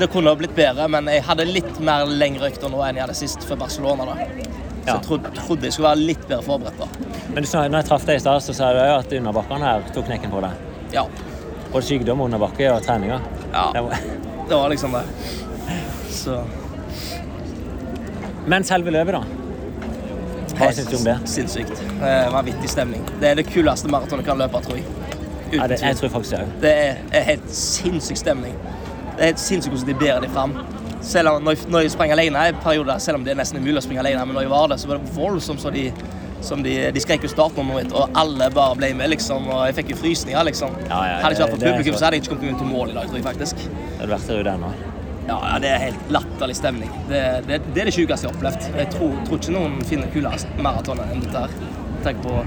[0.00, 3.04] det kunne ha blitt bedre, men jeg hadde litt mer lengre økter nå enn jeg
[3.04, 4.06] hadde sist før Barcelona.
[4.14, 4.59] da.
[4.84, 6.78] Så jeg trodde, trodde jeg skulle være litt bedre forberedt.
[6.78, 6.86] da.
[7.34, 9.82] Men du når jeg traff deg i stad, så sa du jo at underbakkene her
[9.94, 10.50] tok knekken på deg.
[10.92, 11.04] Ja.
[11.72, 13.20] Både sykdom, underbakke og treninger.
[13.52, 13.70] ja.
[13.72, 14.00] Det var-
[14.50, 15.02] Det var liksom det.
[16.10, 16.40] Så
[18.46, 19.20] Men selve løpet, da?
[20.60, 21.14] Hva syns du om det?
[21.30, 21.78] Sinnssykt.
[22.02, 23.04] Eh, Vanvittig stemning.
[23.20, 24.84] Det er det kuleste maratonet kan løpe, tror jeg.
[25.50, 26.50] Uten Ja, det, jeg tror faktisk det òg.
[26.62, 28.56] Det er, er helt sinnssyk stemning.
[29.16, 30.52] Det er helt sinnssykt hvordan de bærer det fram.
[31.02, 33.72] Selv om når jeg, når jeg sprang alene i perioder, selv om det nesten umulig
[33.74, 35.92] mulig å springe alene, men når jeg var der, så var det voldsomt så de
[36.42, 39.48] som de, de skrek jo startnummeret mitt, og alle bare ble med, liksom.
[39.52, 40.70] Og jeg fikk jo frysninger, liksom.
[40.88, 42.50] Ja, ja, hadde ikke vært for det- det er publikum, så- hadde jeg ikke kommet
[42.52, 43.56] meg til mål i dag, tror jeg faktisk.
[43.56, 44.70] Det hadde vært der ute ennå.
[45.28, 46.90] Ja, ja, det er helt latterlig stemning.
[47.08, 48.76] Det, det, det er det sjukeste jeg har opplevd.
[48.76, 51.48] Jeg tror, tror ikke noen finner kulere maratoner enn dette her.
[52.04, 52.44] Tenk på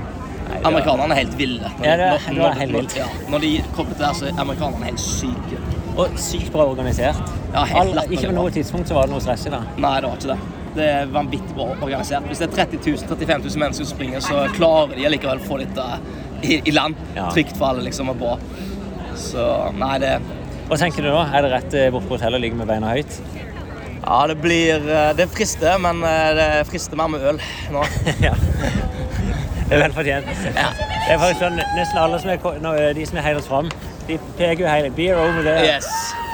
[0.65, 1.59] Amerikanerne er helt ville.
[1.79, 2.95] Når, Ja, det er- når- det er når- helt vilt.
[2.97, 5.57] Ja, når de kommer til her, så er amerikanerne helt syke.
[5.93, 7.21] Og sykt bra organisert.
[7.53, 9.61] Ja, helt All, ikke på noe tidspunkt så var det noe stress i det.
[9.77, 10.59] Nei, det var ikke det.
[10.73, 12.25] Det er vanvittig bra organisert.
[12.29, 15.45] Hvis det er 30 000, 35 000 mennesker som springer, så klarer de likevel å
[15.45, 15.85] få dette
[16.41, 16.97] i, i land.
[17.13, 17.27] Ja.
[17.35, 18.37] Trygt for alle, liksom, og bra.
[19.19, 19.45] Så
[19.77, 20.17] nei, det
[20.65, 21.21] Hva tenker du nå?
[21.29, 23.19] Er det rett eh, bort på hotellet og ligge med beina høyt?
[24.03, 27.83] Ja, det blir eh, Det frister, men eh, det frister mer med øl nå.
[28.27, 28.33] ja.
[28.33, 30.27] Det er vel fortjent.
[30.43, 32.41] Det er faktisk sånn, Nesten alle som er,
[32.73, 33.69] eh, de som er heilt fram,
[34.07, 35.63] de peker jo hele Beer over there.
[35.75, 35.87] Yes.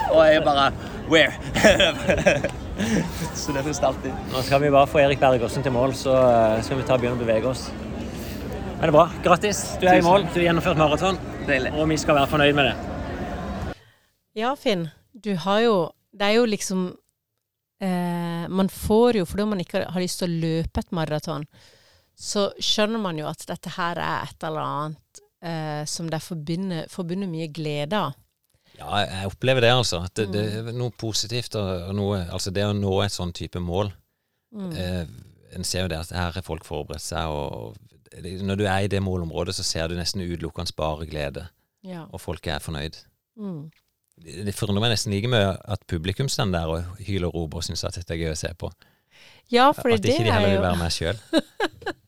[0.10, 0.71] Og jeg bare
[1.10, 1.34] Where?
[3.39, 4.13] så det frister alltid.
[4.29, 7.01] Nå skal vi bare få Erik Bergersen til mål, så eh, skal vi ta og
[7.01, 7.63] begynne å bevege oss.
[7.73, 9.08] Men det er bra.
[9.25, 9.63] Grattis.
[9.82, 10.27] Du er i mål.
[10.29, 11.17] Du har gjennomført maraton,
[11.73, 12.75] og vi skal være fornøyd med det.
[14.38, 14.88] Ja, Finn.
[15.12, 15.75] Du har jo
[16.13, 16.86] Det er jo liksom
[17.82, 21.45] eh, Man får jo, fordi man ikke har lyst til å løpe et maraton,
[22.15, 25.01] så skjønner man jo at dette her er et eller annet
[25.41, 28.13] eh, som det er forbundet, forbundet mye glede av.
[28.80, 30.04] Ja, jeg opplever det, altså.
[30.06, 33.60] At det, det er noe positivt og, noe Altså, det å nå et sånn type
[33.60, 33.91] mål
[34.49, 34.71] Mm.
[34.73, 35.06] eh,
[35.54, 37.75] En ser jo det at her har folk forberedt seg, og
[38.21, 41.43] det, når du er i det målområdet, så ser du nesten utelukkende bare glede,
[41.86, 42.06] Ja.
[42.12, 42.97] og folk er fornøyd.
[43.38, 43.69] Mm.
[44.25, 47.58] Det det forundrer meg nesten like mye at publikum står der og hyler og roper
[47.62, 48.71] og syns at dette er gøy å se på.
[49.52, 51.21] ja, fordi At det ikke de er heller vil være med sjøl.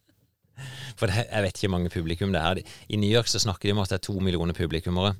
[1.02, 2.62] For det, jeg vet ikke hvor mange publikum det er.
[2.94, 5.16] I New York så snakker de om at det er to millioner publikummere.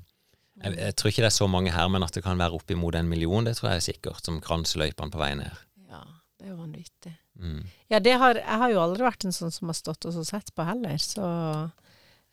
[0.62, 2.94] Jeg, jeg tror ikke det er så mange her, men at det kan være oppimot
[2.94, 5.58] en million, det tror jeg er sikkert, som kransløypene på veien her.
[5.90, 6.02] Ja,
[6.38, 7.14] det er jo vanvittig.
[7.40, 7.62] Mm.
[7.90, 10.52] Ja, det har, jeg har jo aldri vært en sånn som har stått og sett
[10.54, 11.24] på heller, så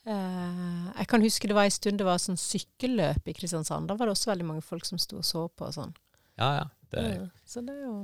[0.03, 3.89] eh, Jeg kan huske det var en stund det var sånn sykkelløp i Kristiansand.
[3.89, 5.95] Da var det også veldig mange folk som sto og så på og sånn.
[6.39, 6.67] Ja, ja.
[6.91, 7.97] Det, Ja, så det er jo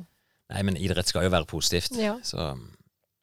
[0.53, 1.95] nei, men idrett skal jo være positivt.
[1.97, 2.15] Ja.
[2.25, 2.53] Så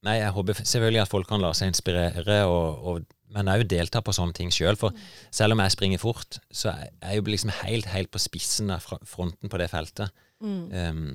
[0.03, 4.03] Nei, jeg håper selvfølgelig at folk kan la seg inspirere, og, og, men òg delta
[4.03, 4.79] på sånne ting sjøl.
[4.79, 4.97] For
[5.35, 8.83] selv om jeg springer fort, så er jeg jo liksom helt, helt på spissen av
[8.83, 10.25] fronten på det feltet.
[10.43, 10.65] mm.
[10.73, 11.07] Um,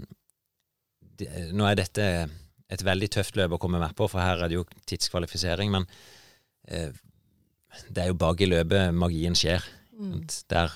[1.17, 2.03] det, nå er dette
[2.69, 5.87] et veldig tøft løp å komme med på, for her er det jo tidskvalifisering, men
[6.69, 6.91] uh,
[7.89, 9.65] det er jo bak i løpet magien skjer.
[9.97, 10.21] Mm.
[10.53, 10.73] Der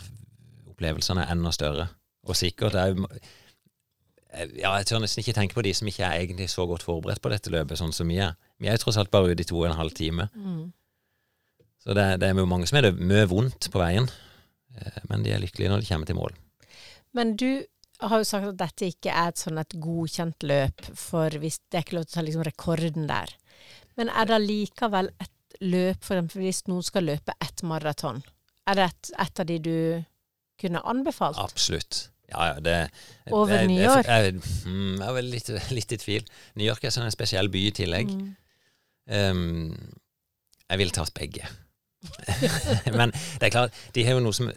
[0.72, 1.88] opplevelsene er enda større.
[2.28, 3.08] Og sikkert er jo
[4.32, 7.20] Ja, jeg tør nesten ikke tenke på de som ikke er egentlig så godt forberedt
[7.24, 8.38] på dette løpet, sånn som vi er.
[8.62, 10.30] Vi er jo tross alt bare ute i to og en halv time.
[10.36, 10.70] Mm.
[11.84, 14.08] Så det, det er jo mange som er det mye vondt på veien,
[14.78, 16.38] eh, men de er lykkelige når de kommer til mål.
[17.18, 17.50] Men du
[18.02, 21.80] har jo sagt at dette ikke er et sånn et godkjent løp, for hvis det
[21.80, 23.36] er ikke lov til å ta liksom rekorden der.
[24.00, 28.24] Men er det likevel et løp, for eksempel hvis noen skal løpe ett maraton,
[28.70, 29.78] er det et, et av de du
[30.62, 31.42] kunne anbefalt?
[31.42, 32.11] Absolutt.
[32.32, 32.76] Ja, ja, det
[33.32, 34.06] Over jeg- New York?
[34.08, 34.42] Jeg, jeg,
[34.72, 36.26] jeg er vel litt, litt i tvil.
[36.56, 38.12] New York er sånn en spesiell by i tillegg.
[38.16, 38.30] Mm.
[39.12, 39.94] Um,
[40.70, 41.44] jeg ville tatt begge.
[42.98, 44.48] Men det er klart, de har jo noe som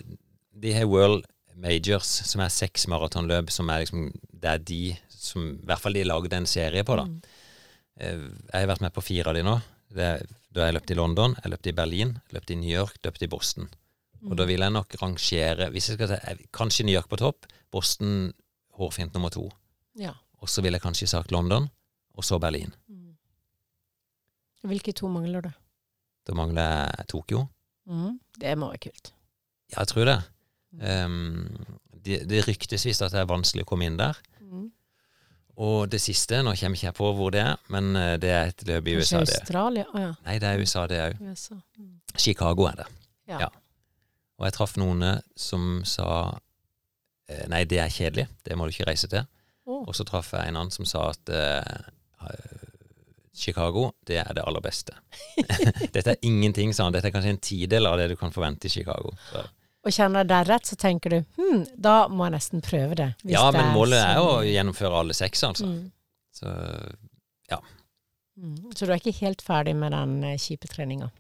[0.55, 1.27] De har World
[1.61, 4.79] Majors, som er seks maratonløp, som er liksom Det er de
[5.11, 7.05] som I hvert fall de lagde en serie på, da.
[7.05, 7.21] Mm.
[8.01, 9.59] Eh, Jeg har vært med på fire av de nå.
[9.95, 10.09] Det,
[10.55, 13.29] da jeg løpt i London, jeg løpt i Berlin, løpt i New York, løpt i
[13.31, 13.69] Boston.
[14.25, 17.49] Og da vil jeg nok rangere Hvis jeg skal ta Kanskje New York på topp,
[17.75, 18.33] Boston
[18.79, 19.49] hårfint nummer to.
[19.99, 20.15] Ja.
[20.43, 21.69] Og så ville jeg kanskje sagt London,
[22.15, 22.75] og så Berlin.
[22.89, 23.15] Mm.
[24.69, 25.51] Hvilke to mangler du?
[26.27, 27.47] Da mangler jeg Tokyo.
[27.87, 28.19] Mm.
[28.41, 29.13] Det må være kult.
[29.73, 30.19] Ja, jeg tror det.
[30.75, 31.67] Um,
[32.05, 34.19] det, det ryktes visst at det er vanskelig å komme inn der.
[34.43, 34.69] Mm.
[35.65, 38.51] Og det siste, nå kommer ikke jeg på hvor det er, men eh, det er
[38.51, 39.37] et løp i USA, det.
[39.45, 39.85] Australia?
[39.87, 40.15] Å ja.
[40.27, 41.21] Nei, det er USA, det òg.
[41.23, 41.93] Mm.
[42.19, 42.89] Chicago er det.
[43.31, 43.45] Ja.
[43.47, 43.51] Ja.
[44.45, 45.05] Og jeg traff noen
[45.41, 46.09] som sa
[47.31, 49.25] eh, nei, det er kjedelig, det må du ikke reise til.
[49.65, 49.87] Oh.
[49.89, 51.89] Og så traff jeg en annen som sa at eh,
[52.29, 52.69] eh,
[53.35, 54.93] Chicago, det er det aller beste.
[55.97, 56.95] Dette er ingenting, sa han.
[56.95, 59.17] Dette er kanskje en tidel av det du kan forvente i Chicago.
[59.33, 59.47] Så.
[59.85, 63.11] Og kjenner jeg deg rett, så tenker du hm, da må jeg nesten prøve det.
[63.33, 64.53] Ja, men målet er jo å sånn.
[64.53, 65.73] gjennomføre alle seks, altså.
[65.73, 65.83] mm.
[66.35, 66.53] Så
[68.37, 68.73] Mm.
[68.75, 71.11] Så du er ikke helt ferdig med den eh, kjipe treninga?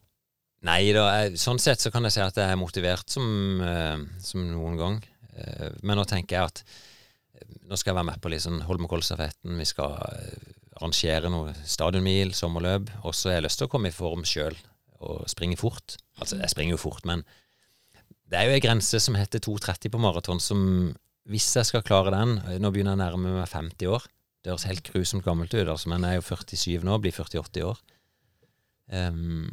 [0.64, 1.04] Nei da,
[1.36, 3.26] sånn sett så kan jeg si at jeg er motivert som,
[3.60, 4.98] eh, som noen gang.
[5.36, 9.58] Eh, men nå tenker jeg at eh, nå skal jeg være med på liksom Holmenkollstafetten,
[9.60, 9.98] vi skal
[10.74, 14.56] arrangere noe stadionmil, sommerløp, og så har jeg lyst til å komme i form sjøl
[15.04, 15.98] og springe fort.
[16.16, 17.22] Altså, jeg springer jo fort, men
[18.32, 20.60] det er jo ei grense som heter 2,30 på maraton, som
[21.28, 24.04] hvis jeg skal klare den Nå begynner jeg å nærme meg 50 år.
[24.44, 27.64] Det høres helt grusomt gammelt ut, altså, men jeg er jo 47 nå, blir 48
[27.64, 27.80] år.
[28.92, 29.48] Ehm,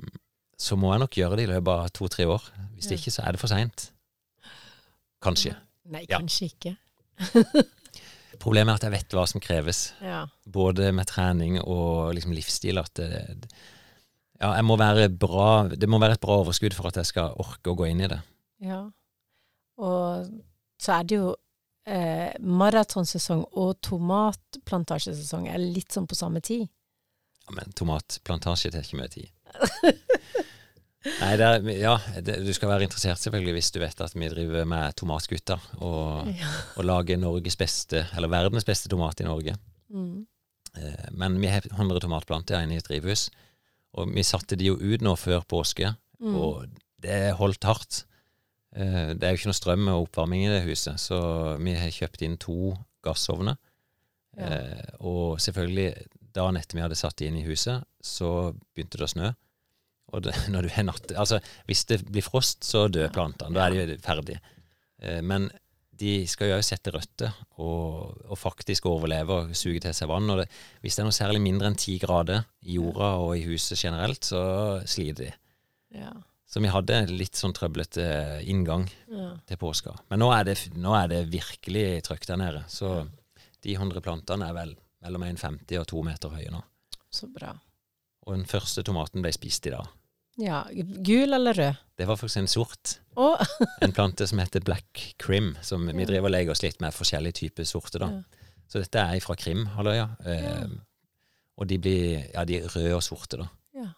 [0.62, 2.44] så må jeg nok gjøre det i løpet av to-tre år.
[2.78, 2.98] Hvis Ja.
[2.98, 3.88] ikke, så er det for seint.
[5.22, 5.56] Kanskje.
[5.90, 6.20] Nei, Ja.
[6.20, 6.76] kanskje ikke.
[8.42, 10.26] Problemet er at jeg vet hva som kreves, Ja.
[10.50, 12.80] både med trening og liksom livsstil.
[12.82, 13.48] At det,
[14.40, 17.36] ja, jeg må være bra Det må være et bra overskudd for at jeg skal
[17.38, 18.22] orke å gå inn i det.
[18.62, 18.90] ja.
[19.82, 20.28] Og
[20.82, 21.36] så er det jo
[21.88, 26.68] eh, maratonsesong og tomatplantasjesesong er litt sånn på samme tid.
[27.48, 29.30] Ja, men tomatplantasje tar ikke mye tid.
[31.06, 34.68] Nei, er, ja, det, du skal være interessert selvfølgelig hvis du vet at vi driver
[34.70, 36.50] med tomatgutter og, Ja.
[36.78, 39.56] og lager Norges beste, eller verdens beste tomat i Norge.
[39.90, 40.28] Mm.
[40.78, 43.30] Eh, Men vi har 100 tomatplanter inne i et drivhus,
[43.98, 46.36] og vi satte de jo ut nå før påske, Mm.
[46.38, 46.68] og
[47.02, 48.04] det holdt hardt.
[48.76, 51.90] Eh, Det er jo ikke noe strøm og oppvarming i det huset, så vi har
[51.90, 53.58] kjøpt inn to gassovner.
[54.38, 54.46] Ja.
[54.46, 55.96] Eh, Og selvfølgelig,
[56.36, 59.34] dagen etter vi hadde satt de inn i huset, så begynte det å snø.
[60.12, 63.56] Og det, når du har natt Altså, hvis det blir frost, så dør plantene.
[63.56, 64.42] Da er de ferdige.
[65.02, 65.50] Eh, Men
[66.02, 70.30] de skal jo òg sette røtter og, og faktisk overleve og suge til seg vann.
[70.34, 70.48] Og det,
[70.82, 74.26] hvis det er noe særlig mindre enn ti grader i jorda og i huset generelt,
[74.26, 74.42] så
[74.90, 75.32] sliter de.
[76.02, 76.12] Ja.
[76.52, 78.04] Så vi hadde litt sånn trøblete
[78.50, 79.30] inngang ja.
[79.48, 79.94] til påska.
[80.12, 82.64] Men nå er det, nå er det virkelig trøkk der nede.
[82.68, 83.06] Så
[83.64, 84.74] de 100 plantene er vel
[85.06, 86.60] mellom 1,50 og 2 meter høye nå.
[87.14, 87.54] Så bra.
[88.28, 89.88] Og den første tomaten ble spist i dag.
[90.40, 90.64] Ja.
[91.04, 91.80] Gul eller rød?
[91.98, 93.00] Det var faktisk en sort.
[93.20, 93.42] Oh.
[93.86, 97.40] En plante som heter black crim, som vi driver og leker oss litt med forskjellige
[97.42, 98.00] typer sorter.
[98.06, 98.12] da.
[98.12, 98.48] Ja.
[98.72, 100.06] Så dette er fra Krimhalvøya.
[100.26, 100.70] Eh,
[101.60, 103.50] og de blir ja, de er røde og sorte, da.
[103.76, 103.90] ja.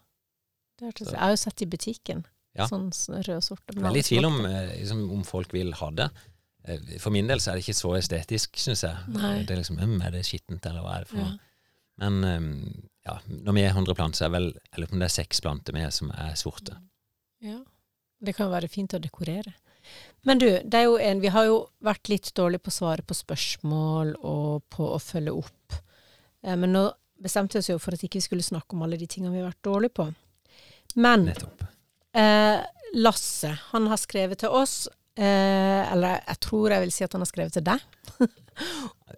[0.82, 2.26] Det Jeg har jo sett i butikken.
[2.58, 2.66] Ja.
[2.70, 3.62] Sånn rød og sort.
[3.94, 6.10] Litt i tvil om, eh, liksom, om folk vil ha det.
[6.66, 8.98] Eh, For min del så er det ikke så estetisk, syns jeg.
[9.14, 9.44] Nei.
[9.46, 11.32] Det er liksom, Er det skittent, eller hva er det for Ja.
[12.02, 12.48] Men eh,
[13.06, 15.76] ja, når vi er 100 planter, så er vel på om det er seks planter
[15.76, 16.80] med som er sorte.
[17.44, 17.60] Ja.
[18.24, 19.52] Det kan være fint å dekorere.
[20.24, 23.04] Men du, det er jo en Vi har jo vært litt dårlige på å svare
[23.04, 25.80] på spørsmål og på å følge opp.
[26.44, 26.86] Eh, men nå
[27.24, 29.42] bestemte vi oss jo for at ikke vi skulle snakke om alle de tingene vi
[29.42, 30.08] har vært dårlige på.
[31.04, 34.86] Men eh, Lasse, han har skrevet til oss,
[35.18, 37.80] eh, eller jeg tror jeg vil si at han har skrevet til deg.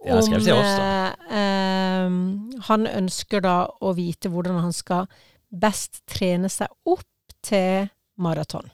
[0.06, 1.14] Jeg har skrevet til oss, da.
[1.30, 5.08] eh, eh, han ønsker da å vite hvordan han skal
[5.52, 7.08] best trene seg opp
[7.46, 8.70] til maraton.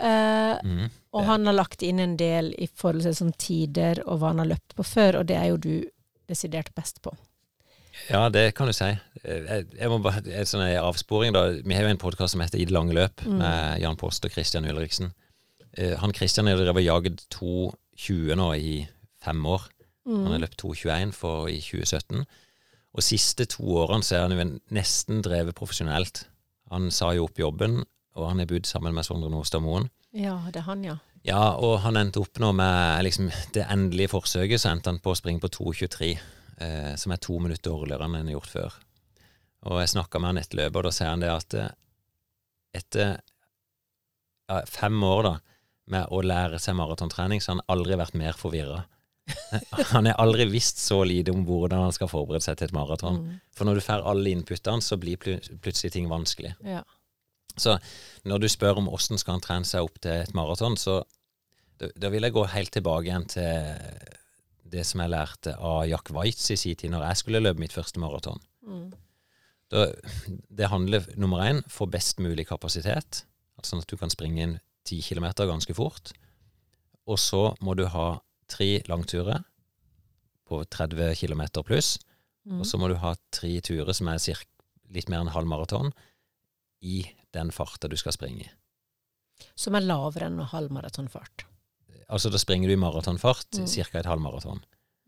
[0.00, 4.20] Eh, Mm, og han har lagt inn en del i forhold til sånn tider og
[4.20, 5.74] hva han har løpt på før, og det er jo du
[6.30, 7.12] desidert best på.
[8.08, 8.88] Ja, det kan du si.
[9.22, 11.42] Eh, Jeg, jeg må bare, en sånn en avsporing da.
[11.60, 13.38] Vi har jo en podkast som heter I det lange løp, Mm.
[13.38, 15.12] med Jan Post og Christian Ulriksen.
[15.78, 18.74] Eh, Han Kristian har drevet og jaget 2,20 nå i
[19.22, 19.68] fem år.
[20.06, 20.42] Han har Mm.
[20.42, 22.24] løpt 2,21 for i 2017.
[22.94, 26.24] Og siste to årene så er han jo nesten drevet profesjonelt.
[26.70, 27.84] Han sa jo opp jobben,
[28.16, 29.88] og han har bodd sammen med Sondre Nordstad Moen.
[30.12, 30.96] Ja, det er han, ja.
[31.24, 35.12] Ja, og han endte opp nå med liksom, det endelige forsøket, så endte han på
[35.12, 36.18] å springe på 2,23,
[36.58, 38.72] eh, som er to minutter dårligere enn han har gjort før.
[39.64, 41.70] Og jeg snakka med han etter løpet, og da sier han det at eh,
[42.74, 43.20] etter
[44.50, 45.34] ja, fem år da,
[45.90, 48.84] med å lære seg maratontrening, så han har aldri vært mer forvirra.
[49.52, 52.76] Eh, han har aldri visst så lite om hvordan han skal forberede seg til et
[52.76, 53.20] maraton.
[53.22, 53.38] Mm.
[53.56, 56.54] For når du får alle inputene, så blir pl plutselig ting vanskelig.
[56.66, 56.82] Ja.
[57.56, 57.76] Så
[58.28, 61.02] når du spør om åssen skal han trene seg opp til et maraton, så
[61.78, 64.10] da, da, vil jeg gå helt tilbake igjen til
[64.72, 67.74] det som jeg lærte av Jack Waitz i sin tid, når jeg skulle løpe mitt
[67.76, 68.40] første maraton.
[68.64, 68.92] Mm.
[69.72, 73.24] Det handler nummer én få best mulig kapasitet,
[73.56, 76.12] altså sånn at du kan springe inn ti km ganske fort.
[77.06, 78.06] Og så må du ha
[78.50, 79.42] tre langturer
[80.48, 81.96] på 30 km pluss.
[82.44, 82.60] Mm.
[82.60, 84.48] Og så må du ha tre turer som er cirka,
[84.92, 85.92] litt mer enn halv maraton,
[86.82, 88.44] i den farta du skal springe.
[88.44, 89.46] i.
[89.58, 91.46] Som er lavere enn halv maratonfart?
[92.12, 93.68] Altså da springer du i maratonfart, mm.
[93.72, 93.98] ca.
[94.00, 94.60] et halvmaraton.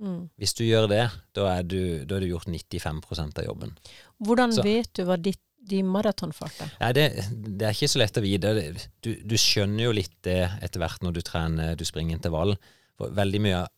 [0.03, 0.29] Mm.
[0.41, 1.05] Hvis du gjør det,
[1.37, 3.03] da er du, da er du gjort 95
[3.39, 3.75] av jobben.
[4.25, 4.65] Hvordan så.
[4.67, 6.69] vet du hva ditt din maratonfarta?
[6.81, 8.53] Nei, det, det er ikke så lett å vite.
[9.05, 12.57] Du, du skjønner jo litt det etter hvert når du trener, du springer intervall.
[12.99, 13.71] For veldig mye av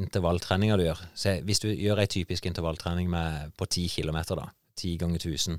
[0.00, 4.46] intervalltreninga du gjør Se, Hvis du gjør ei typisk intervalltrening med, på 10 km, da,
[4.80, 5.58] 10 ganger 1000,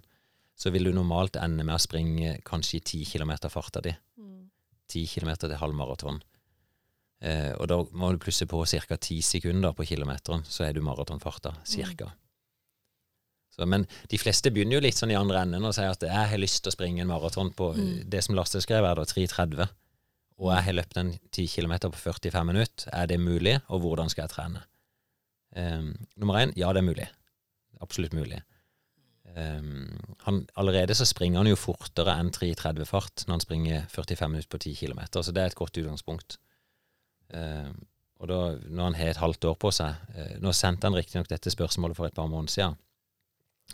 [0.58, 3.94] så vil du normalt ende med å springe kanskje i 10 km farta di.
[4.94, 6.22] 10 km til halvmaraton.
[7.24, 8.98] Eh, og da må du plusse på ca.
[8.98, 12.12] 10 sekunder på kilometeren, så er du maratonfarta, cirka.
[13.54, 16.30] Så, men de fleste begynner jo litt sånn i andre enden og sier at jeg
[16.32, 18.10] har lyst til å springe en maraton på Mm.
[18.10, 19.68] det som Lasse skrev, er da 3.30.
[20.42, 22.90] Og jeg har løpt en 10 km på 45 minutter.
[22.92, 24.64] Er det mulig, og hvordan skal jeg trene?
[25.56, 27.08] Um, nummer én, ja, det er mulig.
[27.82, 28.42] Absolutt mulig.
[29.38, 34.30] Um, han, allerede så springer han jo fortere enn 3.30 fart når han springer 45
[34.34, 36.40] minutter på 10 km, så det er et godt utgangspunkt.
[37.34, 37.86] Um,
[38.20, 38.40] og da,
[38.70, 41.98] når han har et halvt år på seg eh, Nå sendte han riktignok dette spørsmålet
[41.98, 42.76] for et par måneder siden,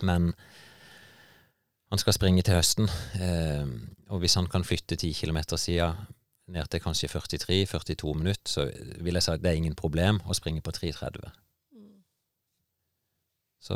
[0.02, 0.34] men
[1.89, 2.89] han skal springe til høsten.
[3.21, 3.73] Um,
[4.10, 5.95] og hvis han kan flytte 10 km siden
[6.49, 8.71] ned til kanskje 43-42 minutter, så
[9.02, 11.30] vil jeg si at det er ingen problem å springe på 3.30.
[13.60, 13.75] Så,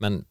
[0.00, 0.22] men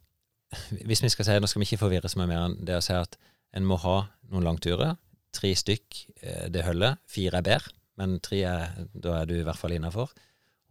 [0.88, 2.84] hvis vi skal si, nå skal vi ikke forvirre så mye mer enn det å
[2.84, 3.18] si at
[3.58, 3.98] en må ha
[4.32, 4.96] noen langturer.
[5.36, 6.98] Tre stykk, eh, det holder.
[7.08, 10.12] Fire er bedre, men tre er, da er du i hvert fall innafor.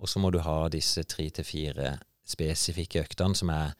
[0.01, 1.95] Og så må du ha disse tre til fire
[2.29, 3.75] spesifikke øktene som er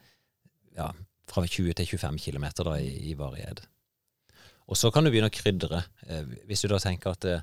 [0.77, 0.91] ja,
[1.31, 3.63] fra 20 til 25 km da, i, i varighet.
[4.71, 5.83] Og så kan du begynne å krydre.
[6.07, 7.41] Eh, hvis du da tenker at eh,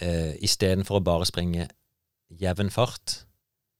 [0.00, 1.68] eh, istedenfor å bare springe
[2.40, 3.22] jevn fart,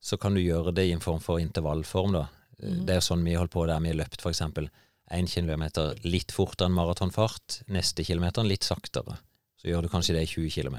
[0.00, 2.28] så kan du gjøre det i en form for intervallform, da.
[2.60, 2.86] Eh, Mhm.
[2.86, 4.68] Det er sånn vi holdt på der vi har løpt, for eksempel.
[5.10, 9.18] km kilometer litt fortere enn maratonfart, neste kilometer litt saktere.
[9.58, 10.76] Så gjør du kanskje det i 20 km.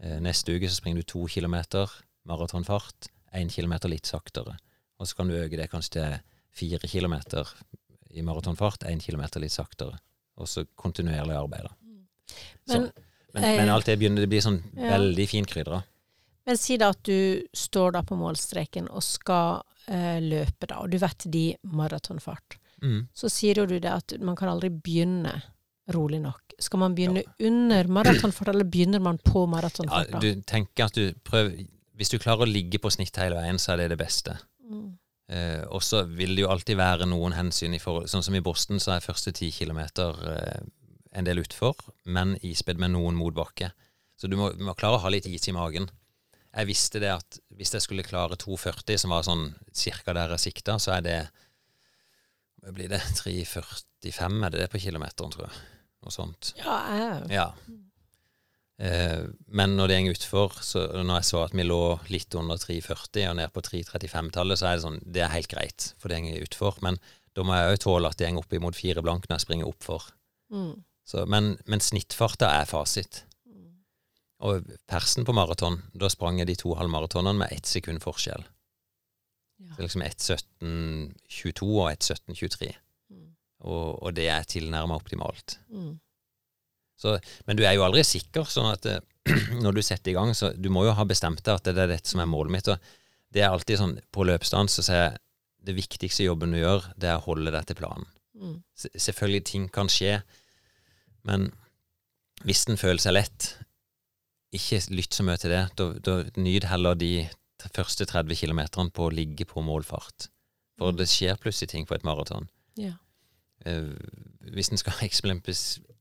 [0.00, 1.90] Eh, neste uke så springer du 2 kilometer
[2.26, 4.56] maratonfart, 1 kilometer litt saktere.
[5.02, 6.18] Og så kan du øke det kanskje til
[6.54, 7.48] fire kilometer
[8.14, 9.96] i maratonfart, én kilometer litt saktere.
[10.38, 11.74] Og så kontinuerlig arbeid, da.
[12.68, 14.92] Men, Så- men, men eh, alt det begynner, det blir sånn ja.
[14.94, 15.82] veldig finkrydra.
[16.46, 20.90] men si da at du står da på målstreken og skal eh, løpe, da, og
[20.90, 22.58] du vet de maratonfart.
[22.82, 23.08] Mm.
[23.14, 25.34] Så sier jo du det at man kan aldri begynne
[25.94, 26.40] rolig nok.
[26.62, 30.10] Skal man begynne under maratonfart, eller begynner man på maratonfart?
[30.12, 31.64] Ja, du tenker at du prøver
[31.96, 34.32] Hvis du klarer å ligge på snitt hele veien, så er det det beste.
[35.32, 38.42] Eh, og så vil det jo alltid være noen hensyn i forhold Sånn som i
[38.44, 40.62] Boston, så er første ti kilometer eh,
[41.16, 43.70] en del utfor, men ispedd med noen motbakke.
[44.20, 45.88] Så du må, du må klare å ha litt is i magen.
[46.52, 49.46] Jeg visste det at hvis jeg skulle klare 2,40, som var sånn
[49.76, 51.18] cirka der jeg sikta, så er det
[52.70, 53.00] blir det?
[53.18, 55.62] 3,45 er det det på kilometeren, tror jeg.
[56.02, 56.52] Noe sånt.
[56.60, 57.48] Ja, jeg, Ja.
[58.80, 62.60] Eh, men når det går utfor, så når jeg så at vi lå litt under
[62.60, 66.22] 3,40 og ned på 3,35-tallet, så er det sånn, det er helt greit, for det
[66.24, 66.80] går utfor.
[66.84, 67.00] Men
[67.36, 69.70] da må jeg òg tåle at det går opp imot fire blank når jeg springer
[69.70, 70.08] oppfor.
[70.54, 70.72] mm.
[71.12, 73.24] Så, men, men snittfarta er fasit.
[74.42, 78.42] Og persen på maraton, da sprang jeg de to halvmaratonene med ett sekund forskjell.
[79.62, 79.74] Ja.
[79.76, 82.70] Så liksom 1.17,22 og 1.17,23.
[83.12, 83.28] Mm.
[83.66, 85.58] Og, og det er tilnærma optimalt.
[85.70, 85.94] Mm.
[87.02, 87.16] Så,
[87.48, 89.02] men du er jo aldri sikker, sånn at eh,
[89.64, 91.94] når du setter i gang, så du må jo ha bestemt deg at det er
[91.96, 92.70] dette som er målet mitt.
[92.70, 95.20] Og det er alltid sånn på løpsstand så sier jeg
[95.62, 98.08] det viktigste jobben du gjør, det er å holde deg til planen.
[98.34, 98.56] Mm.
[98.74, 100.16] Selvfølgelig ting kan skje,
[101.28, 101.52] men
[102.42, 103.52] hvis den føler seg lett,
[104.52, 105.62] ikke lytt så mye til det.
[105.78, 107.28] Da, da Nyt heller de
[107.72, 110.28] første 30 km på å ligge på målfart.
[110.80, 112.48] For det skjer plutselig ting på et maraton.
[112.80, 112.96] Ja.
[113.62, 113.94] Uh,
[114.52, 114.98] hvis en skal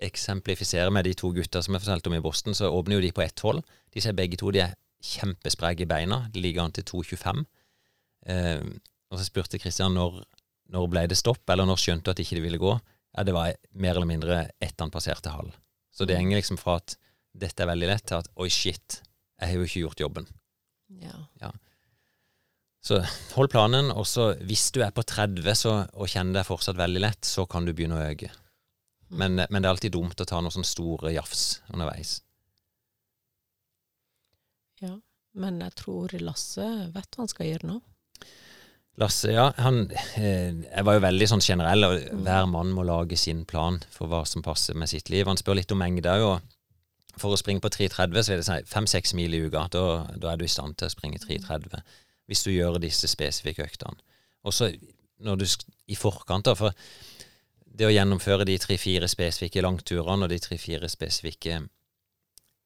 [0.03, 3.11] eksemplifisere med de to gutta som jeg fortalte om i Boston, så åpner jo de
[3.15, 3.61] på ett hold.
[3.93, 6.25] De ser begge to de er kjempespreke i beina.
[6.33, 7.43] De ligger an til 2,25.
[8.31, 8.63] Eh,
[9.11, 10.21] og så spurte Kristian når,
[10.73, 12.75] når ble det stopp, eller når skjønte du at ikke det ville gå.
[13.11, 15.55] Ja, det var mer eller mindre etter han passerte halv.
[15.91, 16.95] Så det henger liksom fra at
[17.35, 19.01] dette er veldig lett, til at oi, shit,
[19.39, 20.29] jeg har jo ikke gjort jobben.
[21.41, 21.51] ja.
[22.81, 22.97] Så
[23.35, 27.03] hold planen, og så hvis du er på 30 så, og kjenner deg fortsatt veldig
[27.03, 28.31] lett, så kan du begynne å øke.
[29.11, 32.19] Men, men det er alltid dumt å ta noen sånne store jafs underveis.
[34.81, 34.97] ja.
[35.31, 37.77] Men jeg tror Lasse vet hva han skal gjøre nå.
[38.99, 39.85] Lasse, ja, han
[40.19, 44.11] eh, Jeg var jo veldig sånn generell, og hver mann må lage sin plan for
[44.11, 45.29] hva som passer med sitt liv.
[45.29, 46.43] Han spør litt om mengde òg,
[47.19, 49.65] for å springe på 3,30 så vil det si fem-seks mil i uka.
[49.71, 49.85] Da,
[50.19, 51.79] da er du i stand til å springe 3,30
[52.31, 53.99] hvis du gjør disse spesifikke øktene.
[54.47, 54.69] Og så
[55.21, 55.47] når du
[55.91, 56.75] i forkant, da, for
[57.71, 61.61] det å gjennomføre de tre-fire spesifikke langturene og de tre-fire spesifikke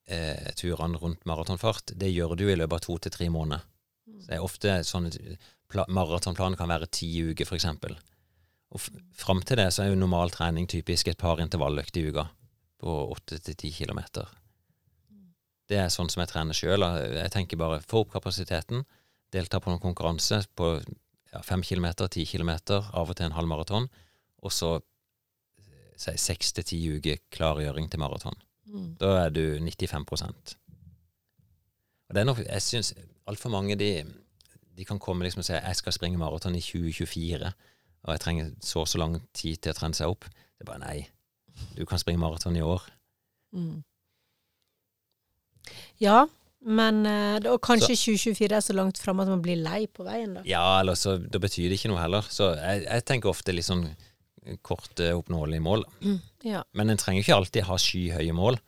[0.10, 3.66] eh, turene rundt maratonfart, det gjør du i løpet av to til tre måneder.
[4.06, 5.10] Så det er ofte sånn
[5.72, 7.98] pla- Maratonplanen kan være ti uker, eksempel.
[8.74, 8.82] Og
[9.16, 12.26] fram til det så er jo normal trening typisk et par intervalløkter i uka
[12.82, 14.28] på åtte til ti kilometer.
[15.70, 16.86] Det er sånn som jeg trener sjøl.
[17.16, 18.84] Jeg tenker bare få opp kapasiteten,
[19.34, 20.76] delta på noen konkurranse på
[21.32, 23.88] ja, fem kilometer, ti kilometer, av og til en halv maraton,
[24.46, 24.76] og så
[25.98, 28.38] seks til ti uker klargjøring til maraton.
[28.66, 28.96] Mm.
[29.00, 30.58] Da er du 95
[32.10, 32.94] Og det er nok, jeg syns
[33.28, 34.06] altfor mange de,
[34.78, 37.52] de kan komme liksom og si jeg skal springe maraton i 2024,
[38.06, 40.28] og jeg trenger så og så lang tid til å trene seg opp.
[40.30, 40.98] Det er bare nei.
[41.78, 42.84] Du kan springe maraton i år.
[43.56, 43.84] Mm.
[46.04, 46.26] Ja,
[46.66, 50.36] men eh, Og kanskje 2024 er så langt fram at man blir lei på veien,
[50.38, 50.44] da.
[50.46, 52.26] Ja, eller så da betyr det ikke noe heller.
[52.30, 53.88] Så jeg, jeg tenker ofte litt sånn
[54.62, 55.84] korte, oppnåelige mål.
[56.46, 56.64] Ja.
[56.74, 58.60] Men en trenger ikke alltid ha skyhøye mål.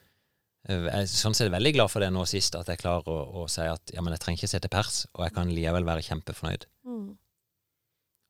[0.68, 3.44] Eh, Jeg er sånn sett veldig glad for det nå sist, at jeg klarer å,
[3.44, 6.04] å si at ja, men jeg trenger ikke sette pers, og jeg kan likevel være
[6.10, 7.18] kjempefornøyd Mm.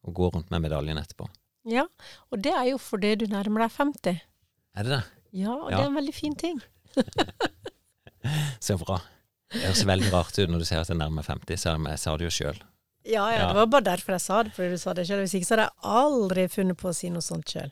[0.08, 1.28] og gå rundt med medaljen etterpå.
[1.66, 1.86] ja.
[2.32, 4.22] Og det er jo fordi du nærmer deg 50.
[4.78, 5.04] Er det det?
[5.34, 5.78] Ja, og Ja.
[5.78, 6.62] det er en veldig fin ting.
[8.60, 9.00] Så bra.
[9.52, 11.86] Det høres veldig rart ut når du sier at jeg nærmer meg 50, selv om
[11.88, 12.58] jeg sa det jo sjøl.
[13.08, 15.22] Ja, ja, det var bare derfor jeg sa det, fordi du sa det sjøl.
[15.24, 17.70] Hvis ikke så hadde jeg aldri funnet på å si noe sånt sjøl.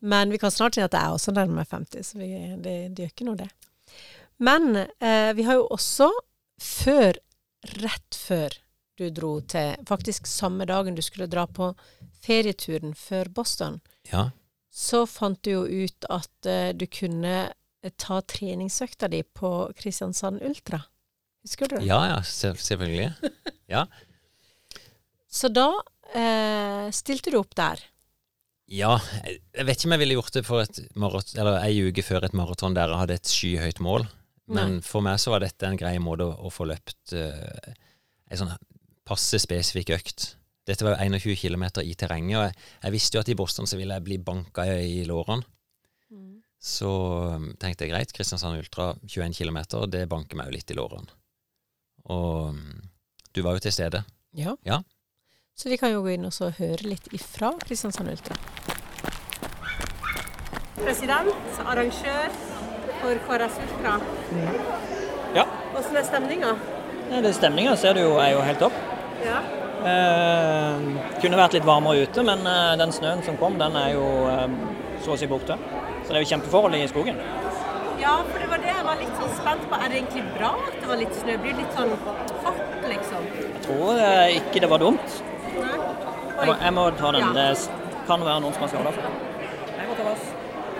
[0.00, 2.28] Men vi kan snart si at jeg også nærmer meg 50, så vi,
[2.62, 3.48] det, det gjør ikke noe, det.
[4.42, 6.08] Men eh, vi har jo også
[6.62, 7.18] før,
[7.82, 8.54] rett før
[8.98, 11.72] du dro til Faktisk samme dagen du skulle dra på
[12.22, 14.28] ferieturen før Boston, Ja.
[14.70, 17.34] så fant du jo ut at eh, du kunne
[17.82, 20.82] eh, ta treningsøkta di på Kristiansand Ultra.
[21.46, 21.86] Husker du det?
[21.86, 23.12] ja, ja, selvfølgelig.
[23.70, 23.86] Ja.
[25.28, 25.68] Så da
[26.16, 27.82] eh, stilte du opp der.
[28.68, 32.04] ja, jeg vet ikke om jeg ville gjort det for et maraton, eller ei uke
[32.04, 34.08] før et maraton der jeg hadde et skyhøyt mål.
[34.48, 37.72] Men for meg så var dette en grei måte å, å få løpt uh,
[38.32, 38.54] ei sånn
[39.08, 40.30] passe spesifikk økt.
[40.68, 43.68] Dette var jo 21 km i terrenget, og jeg, jeg visste jo at i Boston
[43.68, 45.44] så ville jeg bli banka i lårene.
[46.58, 46.90] Så
[47.38, 49.60] um, tenkte jeg greit, Kristiansand Ultra 21 km,
[49.92, 51.12] det banker meg jo litt i lårene.
[52.10, 52.88] Og um,
[53.32, 54.02] du var jo til stede.
[54.36, 54.56] Ja.
[54.66, 54.80] Ja.
[55.58, 58.36] Så vi kan jo gå inn og så høre litt ifra Kristiansand Ultra.
[60.78, 61.32] President,
[61.66, 62.36] arrangør
[63.00, 63.96] for KRS Ultra.
[65.34, 65.44] Ja.
[65.72, 66.52] Hvordan er stemninga?
[67.10, 68.76] Det Stemninga ser du jo er jo helt topp.
[69.24, 69.40] Ja.
[69.88, 70.86] Eh,
[71.24, 74.44] kunne vært litt varmere ute, men eh, den snøen som kom, den er jo eh,
[75.02, 75.56] så å si borte.
[76.04, 77.18] Så det er jo kjempeforhold i skogen.
[77.98, 79.74] ja, for det var det jeg var litt sånn spent på.
[79.74, 81.34] Er det egentlig bra at det var litt snø?
[81.42, 81.96] Blir det litt sånn
[82.46, 83.26] fart, liksom?
[83.42, 85.18] Jeg tror eh, ikke det var dumt.
[86.38, 87.24] Jeg må, jeg må ta den.
[87.26, 87.48] Ja.
[87.52, 89.08] Det kan være noen som har skada seg.
[89.78, 90.28] Jeg må ta vass.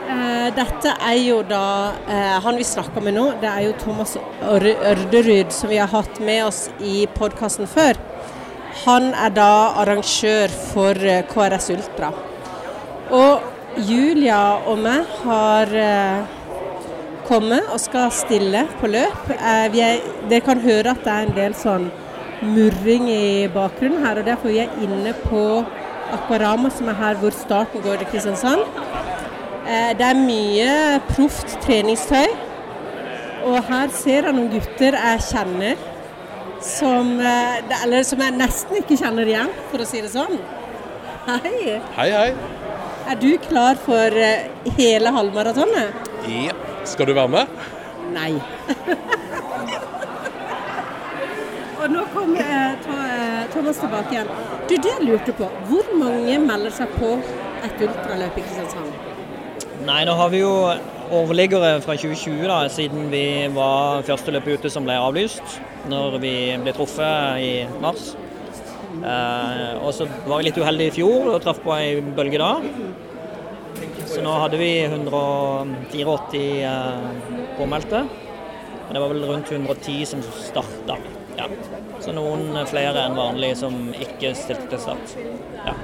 [0.08, 1.64] Eh, dette er jo da
[2.06, 6.22] uh, Han vi snakker med nå, det er jo Thomas Ørderud, som vi har hatt
[6.24, 8.00] med oss i podkasten før.
[8.86, 9.52] Han er da
[9.82, 12.14] arrangør for uh, KRS Ultra.
[13.12, 13.54] Og
[13.86, 16.36] Julia og meg har eh,
[17.28, 19.30] kommet og skal stille på løp.
[19.36, 20.00] Eh, vi er,
[20.30, 21.86] dere kan høre at det er en del sånn
[22.42, 25.42] murring i bakgrunnen her, og Derfor er vi er inne på
[26.12, 28.60] Aquarama, som er her hvor starten går til Kristiansand.
[29.68, 32.28] Eh, Det er mye proft treningstøy.
[33.44, 35.76] Og her ser jeg noen gutter jeg kjenner,
[36.60, 40.38] som, eh, eller som jeg nesten ikke kjenner igjen, for å si det sånn.
[41.28, 41.80] Hei.
[41.96, 42.34] Hei, hei.
[43.08, 46.08] Er du klar for eh, hele halvmaratonet?
[46.28, 46.52] Ja.
[46.84, 47.46] Skal du være med?
[48.12, 48.32] Nei.
[51.88, 54.30] Nå kom eh, eh, Thomas tilbake igjen.
[54.68, 55.48] Du, det lurte på.
[55.70, 57.14] Hvor mange melder seg på
[57.64, 58.90] et ultraløp i Kristiansand?
[59.88, 60.52] Nei, nå har vi jo
[61.14, 63.24] overliggere fra 2020, da, siden vi
[63.54, 65.60] var første løpet ute som ble avlyst.
[65.88, 68.10] Når vi ble truffet i mars.
[68.98, 72.52] Eh, og så var vi litt uheldige i fjor og traff på ei bølge da.
[74.08, 77.08] Så nå hadde vi 184 eh,
[77.56, 78.04] påmeldte.
[78.88, 80.98] Og det var vel rundt 110 som starta.
[81.38, 81.46] Ja.
[82.02, 85.14] Så noen flere enn vanlig som ikke stilte til start.
[85.66, 85.74] Ja.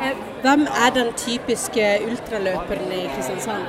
[0.00, 3.66] Eh, Hvem er den typiske ultraløperen i Kristiansand?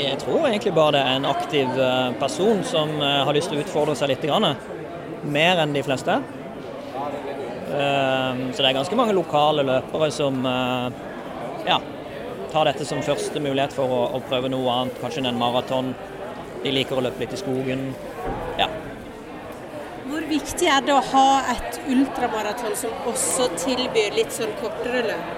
[0.00, 3.60] Jeg tror egentlig bare det er en aktiv eh, person som eh, har lyst til
[3.60, 4.26] å utfordre seg litt.
[4.26, 4.54] Grann.
[5.30, 6.20] Mer enn de fleste.
[7.70, 11.76] Så det er ganske mange lokale løpere som ja,
[12.50, 15.92] tar dette som første mulighet for å, å prøve noe annet, kanskje en maraton.
[16.64, 17.92] De liker å løpe litt i skogen.
[18.58, 18.66] Ja.
[20.10, 25.28] Hvor viktig er det å ha et ultramaraton som også tilbyr litt sånn kortere løp?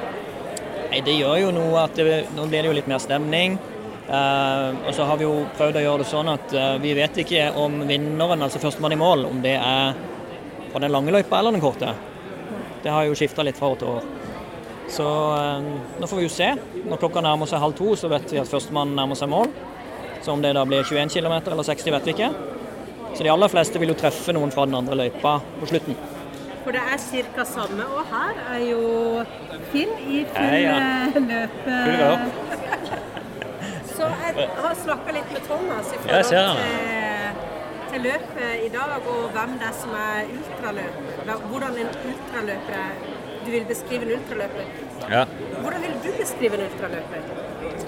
[0.93, 3.59] Nei, det gjør jo noe at det, nå blir det jo litt mer stemning.
[4.07, 7.21] Uh, og så har vi jo prøvd å gjøre det sånn at uh, vi vet
[7.21, 9.93] ikke om vinneren, altså førstemann i mål, om det er
[10.73, 11.93] på den lange løypa eller den korte.
[12.83, 14.09] Det har jo skifta litt fra år til år.
[14.93, 15.69] Så uh,
[16.01, 16.49] nå får vi jo se.
[16.89, 19.53] Når klokka nærmer seg halv to, så vet vi at førstemann nærmer seg mål.
[20.25, 22.33] Så om det da blir 21 km eller 60, vet vi ikke.
[23.15, 25.97] Så de aller fleste vil jo treffe noen fra den andre løypa på slutten.
[26.65, 27.01] For det er
[27.35, 27.45] ca.
[27.45, 27.87] samme.
[27.97, 28.83] Og her er jo
[29.73, 30.77] Finn i full ja.
[31.17, 32.25] eh, galopp.
[33.97, 38.71] Så jeg har snakka litt med Thomas i jeg ser forhold til, til løpet i
[38.73, 41.37] dag, og hvem det er som er ultraløper.
[41.53, 42.97] Hvordan en ultraløper er.
[43.43, 44.73] Du vil beskrive en ultraløper.
[45.11, 45.25] Ja.
[45.61, 47.29] Hvordan vil du beskrive en ultraløper?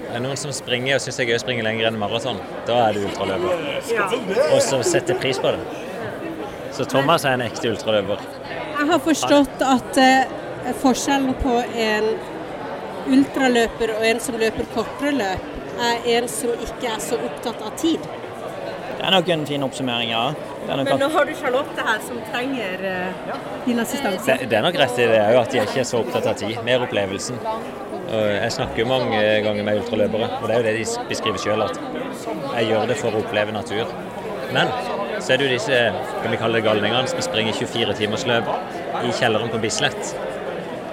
[0.05, 2.37] Det er noen som springer og syns det er gøy å springe lenger enn maraton.
[2.67, 3.65] Da er du ultraløper.
[3.91, 4.07] Ja.
[4.51, 5.81] Og som setter pris på det.
[6.75, 8.23] Så Thomas er en ekte ultraløper.
[8.75, 12.09] Jeg har forstått at eh, forskjellen på en
[13.15, 17.75] ultraløper og en som løper kortere løp, er en som ikke er så opptatt av
[17.79, 18.03] tid.
[18.95, 20.29] Det er nok en fin oppsummering, ja.
[20.65, 23.33] Men nå har du Charlotte her som trenger uh,
[23.65, 24.25] din assistanse.
[24.25, 26.29] Det, det er nok rett i det òg, at de er ikke er så opptatt
[26.31, 26.55] av tid.
[26.65, 27.37] Mer opplevelsen.
[28.05, 31.63] Jeg snakker jo mange ganger med ultraløpere, og det er jo det de beskriver sjøl,
[31.65, 31.79] at
[32.59, 33.89] jeg gjør det for å oppleve natur.
[34.53, 34.69] Men
[35.19, 35.79] så er det jo disse
[36.21, 38.49] kan vi kalle det galningene som springer 24 timers løp
[39.01, 40.13] i kjelleren på Bislett.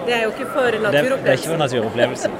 [0.07, 2.39] Det er jo ikke for Det, det er ikke for naturopplevelsen.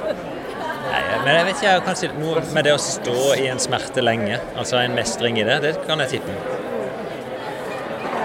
[0.93, 4.41] Nei, men jeg vet ikke, kanskje noe med det å stå i en smerte lenge,
[4.59, 6.35] altså en mestring i det, det kan jeg tippe.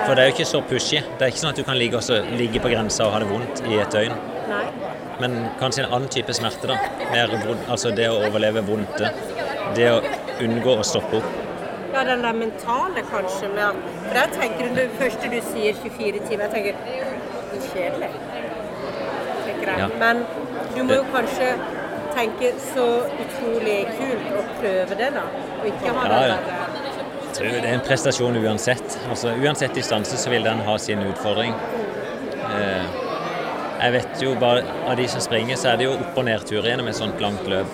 [0.09, 1.01] For det er jo ikke så pushy.
[1.05, 3.29] Det er ikke sånn at du kan ligge, også, ligge på grensa og ha det
[3.29, 4.17] vondt i et døgn.
[4.49, 4.88] Nei.
[5.21, 6.79] Men kanskje en annen type smerte, da.
[7.11, 7.35] Mer
[7.69, 9.13] altså det å overleve vondte.
[9.77, 10.01] Det å
[10.45, 11.37] unngå å stoppe opp.
[11.93, 13.49] Ja, den der mentale kanskje.
[13.55, 16.75] Med at, for jeg tenker det første du sier 24 timer, jeg tenker
[17.59, 18.11] er kjedelig.
[19.47, 19.81] Tenker jeg.
[19.81, 19.89] Ja.
[19.99, 20.23] Men
[20.77, 21.51] du må jo kanskje
[22.15, 22.87] tenke så
[23.25, 25.27] utrolig kult å prøve det, da.
[25.59, 26.77] Og ikke ha Ja, den der
[27.29, 28.99] Jeg tror det er en prestasjon uansett.
[29.11, 31.55] Altså, uansett distanse så vil den ha sin utfordring.
[32.49, 33.08] Eh,
[33.81, 36.63] jeg vet jo bare av de som springer, så er det jo opp- og nedtur
[36.67, 37.67] gjennom et sånt langt løp.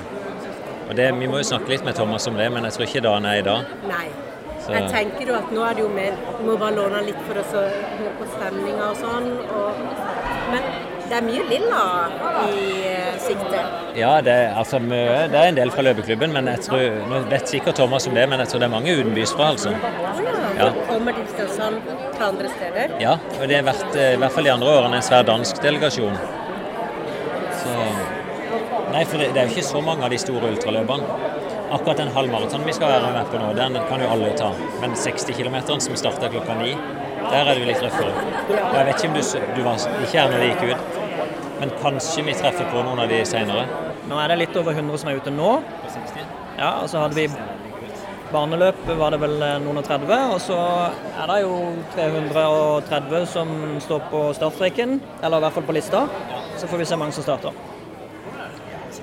[0.89, 3.03] Og det, Vi må jo snakke litt med Thomas om det, men jeg tror ikke
[3.03, 3.65] dagen er i dag.
[3.89, 4.07] Nei.
[4.65, 7.21] Så- Jeg tenker jo at nå er det jo mer Du må bare låne litt
[7.27, 9.27] for å så høre på stemninga og sånn.
[9.53, 9.75] Og,
[10.53, 10.63] men
[11.09, 11.81] det er mye lilla
[12.49, 13.61] i eh, sikte.
[13.99, 17.79] Ja, det altså, det er en del fra løpeklubben, men jeg tror, nå vet sikkert
[17.81, 19.75] Thomas om det, men jeg tror det er mange utenbys fra, altså.
[19.75, 20.25] Ja.
[20.59, 20.71] Ja.
[20.89, 22.97] Kommer de til Kristiansand fra andre steder?
[23.03, 25.63] Ja, og det har vært, eh, i hvert fall de andre årene, en svær dansk
[25.63, 26.19] delegasjon.
[27.63, 27.79] Så
[28.95, 31.17] Nei, for det, det er jo ikke så mange av de store ultraløpene.
[31.75, 34.53] Akkurat den halvmaratonen vi skal være med på nå, den kan jo alle ta.
[34.83, 36.77] Men 60 km som starter klokka ni,
[37.31, 38.13] der er du litt røffere.
[38.51, 39.23] Og jeg vet ikke om du,
[39.57, 41.03] du var ikke her når det gikk ut,
[41.61, 43.67] men kanskje vi treffer på noen av de seinere.
[44.11, 45.51] Nå er det litt over 100 som er ute nå.
[46.59, 47.29] Ja, og så hadde vi
[48.35, 50.59] barneløp var det vel eh, noen og 30, og så
[51.23, 51.55] er det jo
[51.95, 53.53] 330 som
[53.85, 56.05] står på startstreken, eller i hvert fall på lista.
[56.59, 57.55] Så får vi se hvor mange som starter.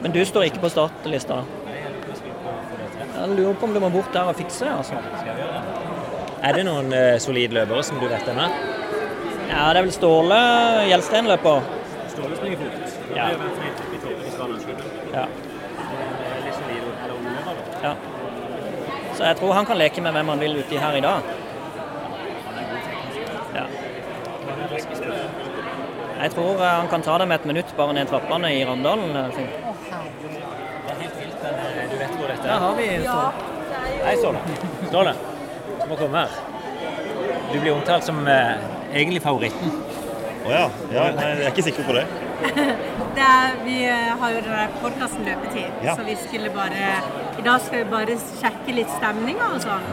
[0.02, 1.42] Men du står ikke på startlista?
[3.22, 4.98] Jeg lurer på om du må bort der og fikse, altså.
[6.42, 8.50] Er det noen uh, solide løpere som du vet med?
[9.52, 10.38] Ja, det er vel Ståle
[10.90, 11.62] Gjelsten løper.
[12.14, 12.96] Ståle springer fort.
[13.16, 13.28] Ja.
[15.14, 15.26] Ja.
[17.12, 17.94] Overlever, ja.
[19.18, 21.30] Så jeg tror han kan leke med hvem han vil uti her i dag.
[23.56, 23.66] Ja.
[26.22, 29.12] Jeg tror eh, han kan ta det med et minutt bare ned trappene i Ramdalen.
[29.16, 29.44] eh, Det
[30.92, 32.60] er helt vilt, eh, du vet hvor dette Der er.
[32.66, 33.32] har vi Ståle.
[34.06, 34.40] Hei, Ståle.
[34.92, 35.14] Ståle,
[35.92, 36.40] må komme her.
[37.52, 38.54] Du blir omtalt som eh,
[38.96, 39.74] egentlig favoritten.
[40.42, 40.66] Å ja.
[40.90, 41.10] ja.
[41.18, 42.08] Nei, jeg er ikke sikker på det.
[43.12, 45.94] Det er, vi eh, har jo den podkasten Løpetid, Ja.
[46.00, 46.86] så vi skulle bare
[47.38, 49.84] I dag skal vi bare sjekke litt stemninga og sånn.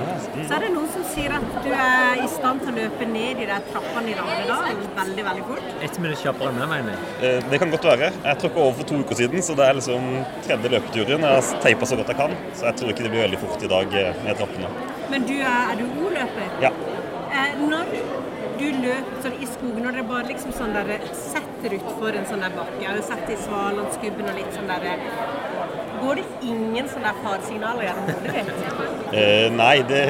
[0.46, 3.42] Så er det noen som sier at du er i stand til å løpe ned
[3.42, 5.72] de der trappene i Ramedalen veldig, veldig fort.
[5.88, 7.10] Ett minutt kjappere enn meg, mener jeg.
[7.32, 8.12] Eh, Det kan godt være.
[8.22, 10.08] Jeg tråkka over for to uker siden, så det er liksom
[10.46, 11.26] tredje løpeturen.
[11.26, 13.66] Jeg har teipa så godt jeg kan, så jeg tror ikke det blir veldig fort
[13.66, 14.72] i dag eh, ned trappene.
[15.10, 16.48] Men du er, er du O-løper?
[16.62, 16.70] Ja.
[17.28, 17.92] Eh, når
[18.58, 22.42] du løper sånn i skogen, når det bare liksom sånn der setter utfor en sånn
[22.42, 24.86] der bakke Jeg har jo sett i Svalandsgubben og litt sånn der
[25.98, 29.14] Går det ingen sånne der faresignaler gjennom hodet ditt?
[29.18, 30.02] Eh, nei, det,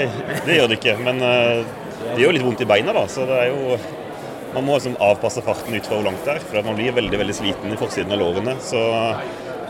[0.45, 0.95] det gjør det ikke.
[1.07, 1.63] Men eh,
[2.03, 3.05] det gjør litt vondt i beina, da.
[3.09, 3.79] Så det er jo
[4.53, 6.45] Man må liksom avpasse farten ut fra hvor langt det er.
[6.51, 8.57] For man blir veldig veldig sliten i forsiden av lårene.
[8.65, 8.81] Så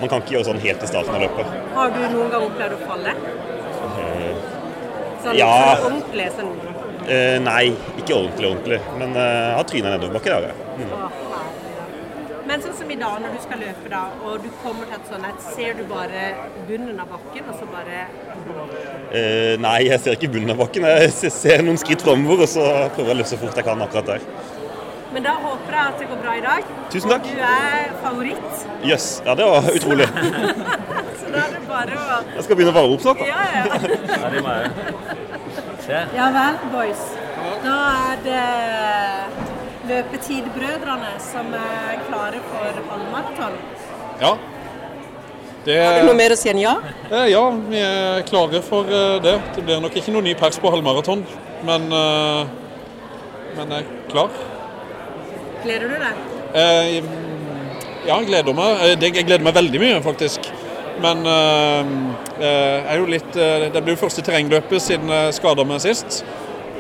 [0.01, 1.55] man kan ikke gjøre sånn helt i starten av løpet.
[1.75, 3.15] Har du noen gang opplevd å falle?
[5.19, 5.77] Eh, Sånn, Ja.
[5.77, 6.53] sånn ordentlig sånn
[7.09, 7.65] eh, nei,
[7.99, 8.81] ikke ordentlig ordentlig.
[8.99, 10.55] Men eh, jeg har tryna nedoverbakke, det har jeg.
[10.79, 11.25] Mm.
[12.49, 15.09] Men sånn som i dag, når du skal løpe da, og du kommer til et
[15.11, 16.23] sånt et, ser du bare
[16.69, 18.07] bunnen av bakken, og så bare
[19.09, 20.85] Eh, nei, jeg ser ikke bunnen av bakken.
[20.85, 22.65] Jeg ser noen skritt framover, og så
[22.95, 24.21] prøver jeg å løpe så fort jeg kan akkurat der.
[25.13, 26.73] Men da håper jeg at det går bra i dag.
[26.93, 27.25] Tusen takk.
[27.25, 29.07] Og Du er favoritt, Jøss.
[29.27, 30.09] Ja, det var utrolig.
[31.21, 33.19] så da er det bare å Jeg skal begynne å varme opp snart.
[33.19, 33.27] da.
[33.31, 33.65] Ja, ja.
[36.13, 37.07] Ja, vel, boys.
[37.65, 37.77] Da
[38.13, 38.45] er det
[39.89, 43.55] Løpetidbrødrene som er klare for halvmaraton.
[44.21, 44.35] Ja.
[45.65, 46.75] Det, Har du noe mer å si enn ja?
[47.09, 47.43] Eh, ja,
[47.73, 49.35] vi er klare for eh, det.
[49.57, 51.25] Det blir nok ikke noe ny pers på halvmaraton,
[51.69, 52.53] men, eh,
[53.57, 54.39] men jeg er klar.
[55.65, 56.25] Gleder du deg?
[56.55, 56.97] Eh,
[58.07, 58.83] ja, jeg gleder meg.
[58.85, 60.41] Eh, det- Jeg gleder meg veldig mye, faktisk.
[61.01, 61.85] Men eh,
[62.41, 66.25] eh, er jo litt eh, Det blir jo første terrengløpet siden jeg skada meg sist.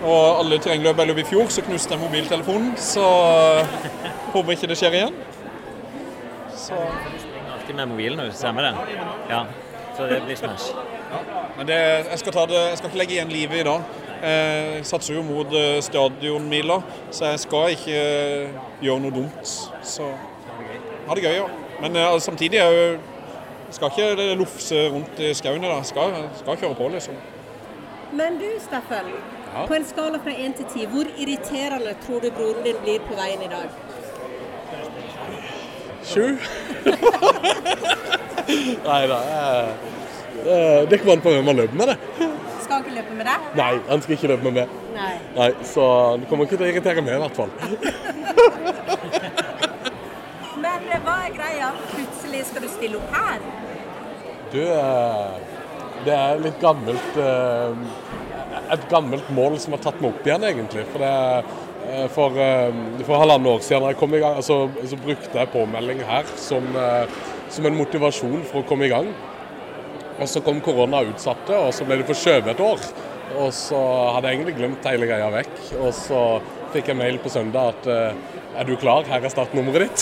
[0.03, 2.77] Og alle terrengløp jeg løp i fjor, så knuste jeg mobiltelefonen.
[2.77, 3.03] Så
[4.33, 5.15] håper ikke det skjer igjen.
[6.57, 8.75] Så Alltid med mobilen du stemmer det.
[9.31, 9.45] Ja.
[9.97, 10.71] Så det blir smash.
[11.57, 11.79] Men det,
[12.11, 13.81] jeg, skal ta det, jeg skal ikke legge igjen livet i dag.
[14.23, 16.77] Eh, Jeg satser jo mot stadionmiler, stadionmila,
[17.11, 17.99] så jeg skal ikke
[18.83, 19.55] gjøre noe dumt.
[19.83, 20.11] Så
[21.09, 21.47] ha det gøy, ja.
[21.81, 22.99] Men eh, samtidig er jo
[23.71, 25.67] skal ikke det lufse rundt i skauene.
[25.67, 25.85] i dag.
[25.85, 27.15] Skal, skal kjøre på, liksom.
[28.13, 29.13] Men du, Steffen.
[29.55, 29.67] Ja.
[29.67, 33.15] På en skala fra 1 til 10, hvor irriterende tror du broren din blir på
[33.17, 33.69] veien i dag?
[36.09, 36.29] Sju?
[38.89, 39.19] Nei da.
[40.89, 41.99] Det kommer an på hvem man løper med, det.
[42.69, 43.45] Skal ikke løpe med deg?
[43.57, 44.69] Nei, han skal ikke løpe med meg.
[44.93, 45.15] Nei.
[45.39, 45.81] Nei, Så
[46.21, 47.49] det kommer ikke til å irritere meg, i hvert fall.
[50.65, 51.69] Men eh, hva er greia?
[51.95, 53.39] Plutselig skal du stille opp her?
[54.53, 55.33] Du, eh,
[56.05, 57.73] det er litt gammelt eh,
[58.77, 60.85] Et gammelt mål som har tatt meg opp igjen, egentlig.
[60.93, 61.17] For, det,
[62.13, 62.37] for,
[63.01, 66.29] for halvannet år siden da jeg kom i gang, så, så brukte jeg påmelding her
[66.37, 66.69] som,
[67.49, 69.09] som en motivasjon for å komme i gang.
[70.19, 72.87] Og så kom korona og utsatte, og så ble det forskjøvet et år.
[73.39, 73.79] Og så
[74.15, 75.55] hadde jeg egentlig glemt hele greia vekk.
[75.79, 76.23] Og så
[76.75, 80.01] fikk jeg mail på søndag at eh, er du klar, her er startnummeret ditt.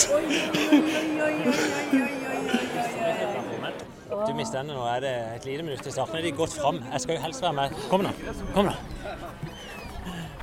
[4.27, 6.17] Du mister den, nå er det et lite minutt til starten.
[6.19, 6.81] Er de gått fram?
[6.91, 7.77] Jeg skal jo helst være med.
[7.91, 8.15] Kom nå.
[8.55, 8.75] Kom nå.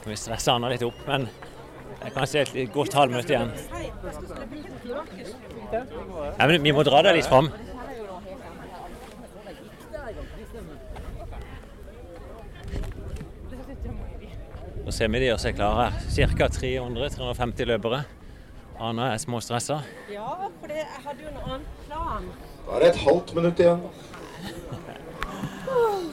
[0.05, 1.27] Vi stresse Anna litt opp, men
[2.05, 3.53] jeg kan se et godt halvminutt igjen.
[5.72, 7.49] Ja, men vi må dra deg litt fram.
[14.95, 15.84] Nå ser vi de gjør seg klare.
[15.90, 16.28] her.
[16.38, 16.47] Ca.
[16.55, 17.97] 300-350 løpere.
[18.78, 19.80] Anna er småstressa.
[20.07, 20.28] Ja,
[20.61, 22.28] for det, jeg hadde jo en annen plan.
[22.68, 23.82] Da er det et halvt minutt igjen.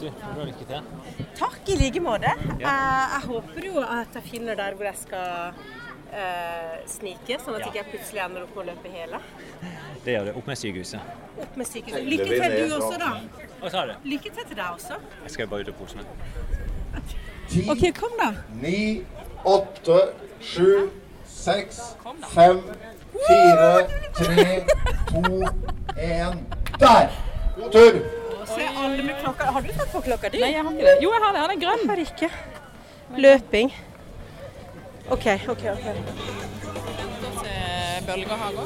[0.02, 0.90] Du, må lykke til.
[1.38, 2.34] Takk i like måte.
[2.58, 5.62] Eh, jeg håper jo at jeg finner der hvor jeg skal
[6.10, 7.70] eh, snike, sånn at Ja.
[7.70, 9.22] ikke jeg plutselig ender opp med å løpe hele.
[10.02, 10.40] Det gjør det.
[10.42, 11.18] Opp med sykehuset.
[11.38, 12.10] Opp med sykehuset.
[12.16, 13.14] Lykke til du også, da.
[13.62, 14.00] Hva sa du?
[14.10, 14.98] Lykke til til deg også.
[15.28, 17.30] Jeg skal bare ut og pose meg.
[17.52, 18.34] Ti, OK, kom da.
[18.62, 19.04] ni,
[19.44, 20.00] åtte,
[20.40, 20.90] sju,
[21.28, 21.82] seks,
[22.34, 22.62] fem,
[23.28, 24.46] fire, tre,
[25.10, 25.22] to,
[25.98, 26.46] én.
[26.80, 27.10] Der!
[27.58, 28.00] God tur!
[28.56, 29.52] Se alle med klokka.
[29.52, 30.40] Har du tatt på klokka di?
[30.40, 30.96] Nei, jeg har ikke det.
[31.04, 31.42] Jo, jeg har det.
[31.42, 31.86] Den er grønn.
[31.86, 32.30] Hvorfor ikke.
[33.18, 33.74] Løping.
[35.12, 35.66] OK, OK.
[35.76, 35.86] ok.
[38.08, 38.66] bølgehager.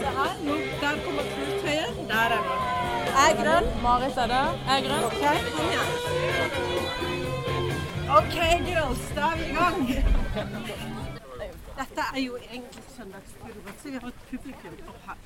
[0.00, 1.94] Se her, nå, der kommer krutøyet.
[2.08, 2.58] Der er vi.
[3.14, 3.72] Jeg er grønn.
[3.82, 4.60] Marit er der.
[4.68, 5.04] Jeg er grønn.
[5.04, 5.36] Okay.
[5.56, 7.19] kom igjen.
[8.18, 8.36] OK,
[8.66, 9.88] girls, da er vi i gang.
[11.80, 13.50] Dette er jo egentlig søndagstur,
[13.82, 15.16] så vi har et publikum opp her.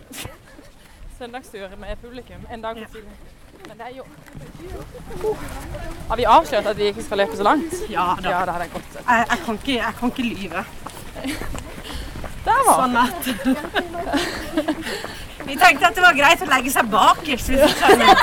[1.19, 3.17] Søndagstur med publikum en dag på tidlig.
[3.69, 4.05] Men det er jo
[6.09, 7.75] Har vi avslørt at vi ikke skal løpe så langt?
[7.91, 8.29] Ja da.
[8.31, 8.85] Ja, det hadde jeg godt.
[9.09, 10.65] Jeg, jeg, kan ikke, jeg kan ikke lyve.
[12.45, 13.27] Der var Sånn at
[15.49, 17.49] Vi tenkte at det var greit å legge seg bakerst.
[17.49, 18.15] hvis du skjønner.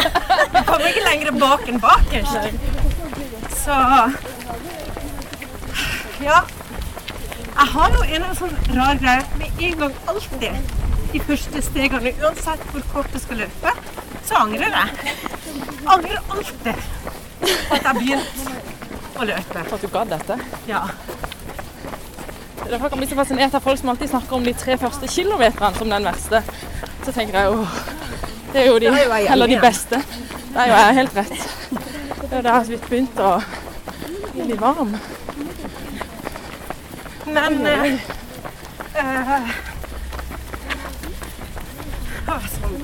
[0.54, 2.38] Vi kommer ikke lenger bak enn bakerst.
[3.62, 3.76] Så
[6.22, 6.42] Ja.
[7.52, 10.78] Jeg har jo en sånn rar greie med en gang alltid
[11.12, 13.74] de første stegene, uansett hvor kort jeg skal løpe,
[14.28, 15.16] så angrer jeg.
[15.92, 18.56] Angrer alltid at jeg begynte
[19.20, 19.64] å løpe.
[19.68, 20.38] For at du gadd dette.
[20.70, 20.86] Ja.
[22.62, 25.74] Derfor kan bli så fascinert av folk som alltid snakker om de tre første kilometerne
[25.76, 26.44] som den verste.
[27.04, 27.66] Så tenker jeg jo
[28.54, 30.00] Det er jo de, er jeg eller de beste.
[30.52, 31.44] Det er jo jeg helt rett.
[32.22, 33.34] Det er jo der vi vidt begynt å
[34.34, 34.98] bli varm.
[37.26, 37.84] Men eh,
[38.96, 39.50] eh,
[42.28, 42.78] å, sånn.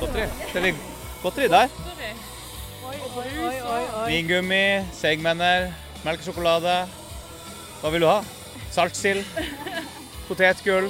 [0.00, 0.26] Godteri.
[0.52, 0.80] Det ligger
[1.22, 1.72] godteri der.
[4.08, 5.70] Vingummi, seigmenner,
[6.04, 6.76] melkesjokolade.
[7.80, 8.20] Hva vil du ha?
[8.74, 9.26] Saltsild,
[10.28, 10.88] potetgull,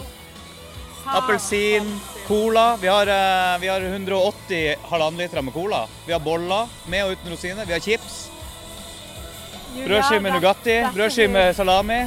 [1.15, 1.89] appelsin,
[2.29, 2.77] cola.
[2.81, 5.87] Vi har, eh, vi har 180 halvannenliter med cola.
[6.07, 7.67] Vi har boller med og uten rosiner.
[7.67, 8.34] Vi har chips.
[9.75, 12.01] Brødskive med Nugatti, brødskive med salami.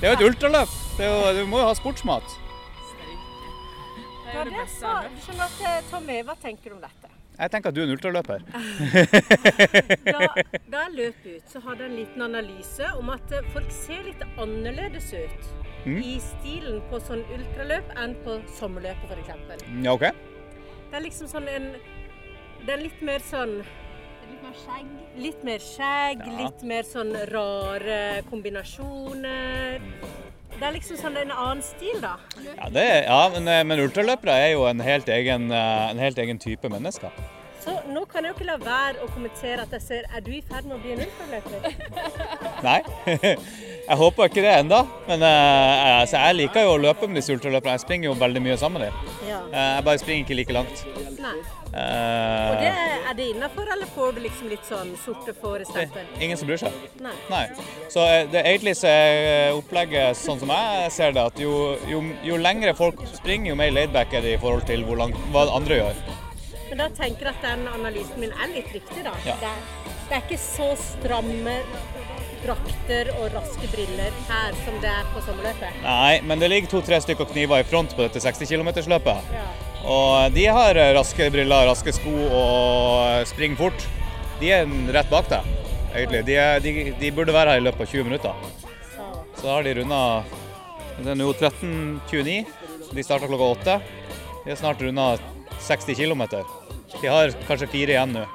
[0.00, 0.68] Det er jo et ultraløp.
[0.96, 2.22] Det er jo, du må jo ha sportsmat.
[4.34, 4.94] Ja, det er så,
[5.24, 7.12] skjønner at Tommy, hva tenker du om dette?
[7.36, 8.44] Jeg tenker at du er en ultraløper.
[10.06, 10.28] Da,
[10.72, 14.02] da jeg løp ut, så hadde jeg en liten analyse om at eh, folk ser
[14.08, 15.52] litt annerledes ut
[15.86, 16.00] Mm.
[16.02, 19.60] i stilen på sånn ultraløp enn på sommerløpet f.eks.
[19.84, 20.10] Ja, okay.
[20.90, 21.68] Det er liksom sånn en
[22.66, 23.60] Det er litt mer sånn
[24.30, 24.86] Litt mer skjegg?
[25.22, 26.36] Litt mer skjegg, Ja.
[26.44, 29.80] litt mer sånn rare kombinasjoner.
[30.56, 32.14] Det er liksom sånn en annen stil, da.
[32.42, 35.98] Ja, det, er- ja men, eh, men ultraløpere er jo en helt egen, eh, en
[35.98, 37.10] helt egen type mennesker.
[37.66, 40.30] Så nå kan jeg jo ikke la være å kommentere at jeg ser Er du
[40.30, 41.74] i ferd med å bli en ultraløper?
[42.62, 42.82] Nei,
[43.88, 44.86] jeg håper ikke det enda.
[45.08, 47.74] Men eh, altså, jeg liker jo å løpe med disse ultraløperne.
[47.76, 49.28] Jeg springer jo veldig mye sammen med dem.
[49.28, 49.40] Ja.
[49.52, 50.84] Jeg bare springer ikke like langt.
[51.26, 51.44] Nei.
[51.76, 52.70] Eh, Og det,
[53.10, 56.06] er det innafor, eller får du liksom litt sånn sorte fårestempel?
[56.22, 56.76] ingen som bryr seg.
[57.02, 57.14] Nei.
[57.32, 57.42] Nei.
[57.92, 61.56] Så eh, det, egentlig så er opplegget sånn som jeg ser det, at jo,
[61.90, 65.18] jo, jo lengre folk springer, jo mer laidback er det i forhold til hvor langt,
[65.34, 66.00] hva andre gjør.
[66.70, 69.12] Men da tenker jeg at den analysen min er litt riktig, da.
[69.26, 69.36] Ja.
[69.42, 71.58] Det, er, det er ikke så stramme
[72.46, 75.78] drakter og raske briller her som det er på sommerløpet.
[75.82, 79.32] Nei, men det ligger to-tre stykker kniver i front på dette 60 km-løpet.
[79.34, 79.46] Ja.
[79.86, 83.86] Og de har raske briller, raske sko og springer fort.
[84.40, 85.46] De er rett bak deg,
[85.94, 86.22] egentlig.
[86.26, 88.56] De, er, de, de burde være her i løpet av 20 minutter.
[89.36, 90.00] Så har de runda
[90.96, 92.36] Det er nå 13.29.
[92.96, 93.78] De starta klokka åtte.
[94.42, 95.06] De har snart runda
[95.68, 96.26] 60 km.
[96.96, 98.26] De har kanskje fire igjen nå.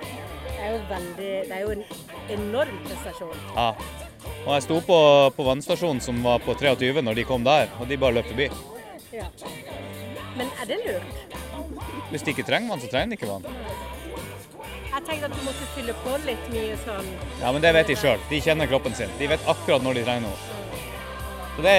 [0.00, 1.84] Det er jo veldig Det er jo en
[2.38, 3.36] enorm prestasjon.
[3.56, 3.68] Ja.
[4.44, 4.98] Og jeg sto på,
[5.36, 8.48] på vannstasjonen som var på 23 når de kom der, og de bare løp forbi.
[9.12, 9.28] Ja.
[10.38, 11.36] Men er det lurt?
[12.10, 13.46] Hvis de ikke trenger vann, så trenger de ikke vann.
[14.94, 17.08] Jeg tenkte at du måtte fylle på litt mye sånn
[17.40, 18.20] Ja, men det vet de sjøl.
[18.30, 19.10] De kjenner kroppen sin.
[19.18, 20.38] De vet akkurat når de trenger noe.
[21.56, 21.74] Så det,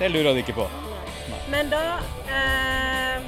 [0.00, 0.66] det lurer de ikke på.
[1.50, 1.82] Men da
[2.30, 3.22] eh,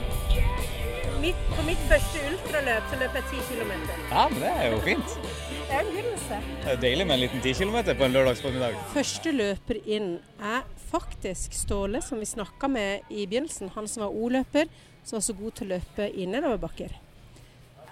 [1.23, 3.73] mitt, På mitt første ultraløp så løp jeg 10 km.
[4.11, 5.17] Ja, men det er jo fint.
[5.23, 6.39] Det er en begynnelse.
[6.65, 8.79] Det er deilig med en liten 10 km på en lørdagsformiddag.
[8.95, 10.63] Første løper inn er
[10.93, 13.71] faktisk Ståle, som vi snakka med i begynnelsen.
[13.75, 14.69] Han som var O-løper,
[15.05, 16.93] som var så god til å løpe i nedoverbakker.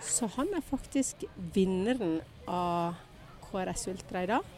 [0.05, 1.25] Så han er faktisk
[1.55, 2.99] vinneren av
[3.49, 4.51] KRS Ultra i dag.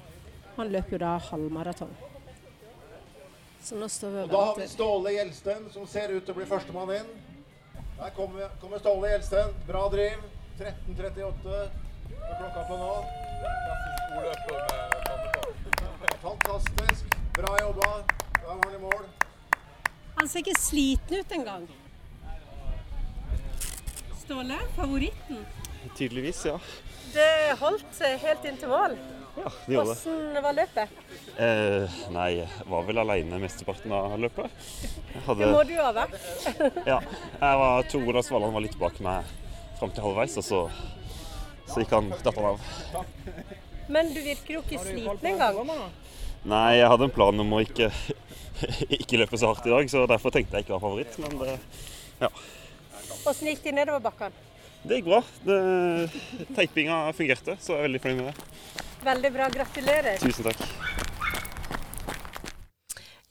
[0.57, 1.93] Han løper jo da halvmaraton.
[3.63, 4.67] Så nå står vi Og og da har vi.
[4.69, 7.13] Ståle Gjelsten, som ser ut til å bli førstemann inn.
[8.01, 9.55] Der kommer, kommer Ståle Gjelsten.
[9.69, 10.19] Bra driv.
[10.59, 12.91] 13.38 er klokka på nå.
[16.23, 17.17] Fantastisk.
[17.39, 18.22] Bra jobba.
[18.47, 19.05] Han i mål.
[20.19, 21.67] Han ser ikke sliten ut engang.
[24.23, 25.43] Ståle, favoritten.
[25.97, 26.59] Tydeligvis, ja.
[27.13, 28.95] Det holdt helt inn til mål.
[29.33, 30.01] Ja, det gjorde det.
[30.05, 30.97] Hvordan var løpet?
[31.41, 34.67] Eh, nei, jeg var vel alene mesteparten av løpet.
[35.27, 36.19] Hadde, Det må du jo ha vært.
[36.93, 36.99] Ja,
[37.41, 39.33] jeg var to Ola Svaland var litt bak meg
[39.81, 40.61] fram til halvveis, og så,
[41.71, 42.69] så gikk han datt han av.
[43.93, 45.65] Men du virker jo ikke sliten engang.
[46.49, 47.89] Nei, jeg hadde en plan om å ikke
[49.01, 51.19] ikke løpe så hardt i dag, så derfor tenkte jeg ikke var favoritt.
[51.23, 51.59] Men det,
[52.23, 52.33] ja.
[53.29, 54.41] Åssen gikk det nedover bakken?
[54.83, 55.21] det gikk bra.
[55.47, 55.59] Det,
[56.57, 58.87] teipinga fungerte, så jeg er veldig fornøyd med det.
[59.07, 59.49] Veldig bra.
[59.55, 60.19] Gratulerer.
[60.23, 60.65] Tusen takk.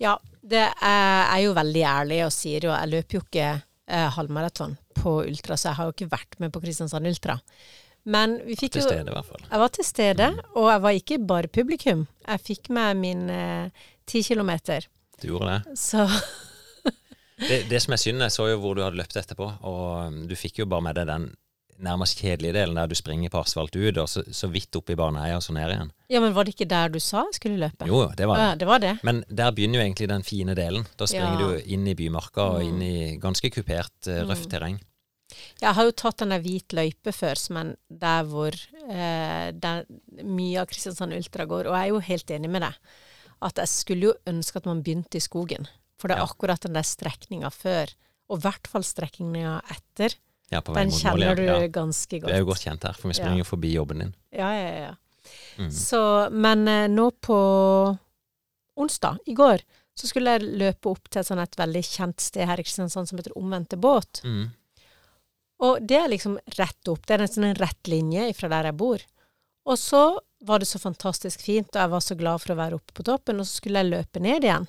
[0.01, 4.07] Ja, det er, er jo veldig ærlig og sier jo Jeg løper jo ikke eh,
[4.15, 7.38] halvmaraton på ultra, så jeg har jo ikke vært med på Kristiansand Ultra.
[8.09, 9.43] Men vi fikk jo stede, i hvert fall.
[9.45, 12.07] Jeg var til stede, og jeg var ikke bare publikum.
[12.25, 13.21] Jeg fikk med min
[14.09, 14.88] ti kilometer.
[15.22, 15.78] Du gjorde det.
[15.80, 16.07] Så
[17.49, 17.63] det.
[17.69, 20.36] Det som er synd, jeg så jo hvor du hadde løpt etterpå, og um, du
[20.39, 21.32] fikk jo bare med deg den
[21.82, 24.95] nærmest kjedelige delen der du springer på asfalt ut, og så, så vidt opp i
[24.99, 25.89] baneheia og så ned igjen.
[26.13, 27.88] Ja, men var det ikke der du sa jeg skulle løpe?
[27.89, 28.43] Jo, det var det.
[28.45, 28.91] Ja, det var det.
[29.07, 30.86] Men der begynner jo egentlig den fine delen.
[30.99, 31.47] Da springer Ja.
[31.57, 32.93] du inn i bymarka og inn i
[33.24, 34.51] ganske kupert, eh, røft Mm.
[34.53, 34.78] terreng.
[35.61, 39.86] Jeg har jo tatt en hvit løype før, som er der hvor eh, der
[40.22, 42.78] mye av Kristiansand Ultra går, og jeg er jo helt enig med deg.
[43.41, 45.67] At jeg skulle jo ønske at man begynte i skogen.
[45.97, 46.27] For det er Ja.
[46.29, 47.89] akkurat den der strekninga før,
[48.29, 50.15] og i hvert fall strekninga etter,
[50.51, 51.67] Ja, den kjenner du Ja.
[51.67, 52.27] ganske godt.
[52.27, 54.15] Du er jo godt kjent her, for vi springer jo forbi jobben din.
[54.33, 54.95] Ja, ja, ja.
[55.57, 55.69] Mm.
[55.71, 57.97] Så, men eh, nå på
[58.77, 59.61] onsdag, i går,
[59.95, 63.07] så skulle jeg løpe opp til et, sånn et veldig kjent sted her i Kristiansand
[63.07, 64.21] som heter Omvendte båt.
[64.23, 64.49] Mm.
[65.61, 67.05] Og det er liksom rett opp.
[67.05, 69.03] Det er nesten en rett linje fra der jeg bor.
[69.69, 70.03] Og så
[70.41, 73.05] var det så fantastisk fint, og jeg var så glad for å være oppe på
[73.05, 74.65] toppen, og så skulle jeg løpe ned igjen.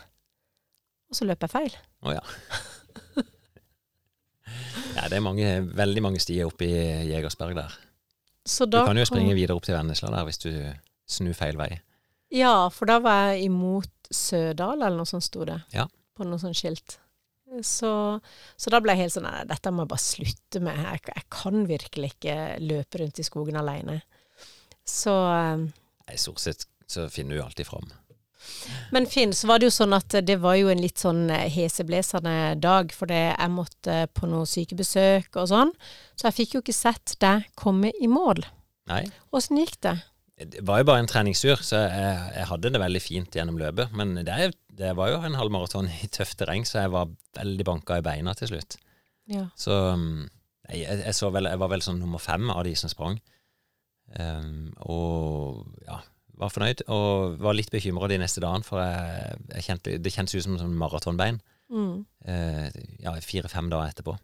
[1.12, 1.76] Og så løp jeg feil.
[2.04, 2.22] Å ja.
[4.96, 6.76] ja, det er mange, veldig mange stier oppe i
[7.10, 7.74] Jegersberg der.
[8.44, 10.50] Så Du kan jo kom- springe videre opp til Vennesla der hvis du
[11.08, 11.70] snur feil vei.
[12.32, 15.60] Ja, for da var jeg imot Sødal, eller noe sånt sto det.
[15.72, 15.86] Ja.
[16.16, 16.98] På noe sånt skilt.
[17.64, 18.20] Så,
[18.56, 20.78] så da ble jeg helt sånn Nei, dette må jeg bare slutte med.
[20.80, 23.98] Jeg, jeg kan virkelig ikke løpe rundt i skogen alene.
[24.88, 25.66] Så eh,
[26.08, 27.86] Nei, Stort sett så finner du jo alltid fram.
[28.90, 31.48] Men Finn, så var det jo sånn at det var jo en litt sånn eh,
[31.52, 35.72] heseblesende dag, fordi jeg måtte på noe sykebesøk og sånn.
[36.18, 38.42] Så jeg fikk jo ikke sett deg komme i mål.
[38.90, 39.04] Nei.
[39.32, 39.96] Åssen gikk det?
[40.42, 43.92] Det var jo bare en treningstur, så jeg, jeg hadde det veldig fint gjennom løpet.
[43.96, 47.68] Men det, det var jo en halv maraton i tøft terreng, så jeg var veldig
[47.68, 48.78] banka i beina til slutt.
[49.30, 49.46] Ja.
[49.56, 50.24] Så um,
[50.66, 53.20] jeg, jeg, vel, jeg var vel sånn nummer fem av de som sprang.
[54.18, 56.00] Um, og ja,
[56.40, 56.82] var fornøyd.
[56.92, 60.58] Og var litt bekymra de neste dagene, for jeg, jeg kjente, det kjentes ut som
[60.60, 61.40] en maratonbein.
[61.72, 62.02] Mm.
[62.28, 64.16] Eh, ja, fire-fem dager etterpå.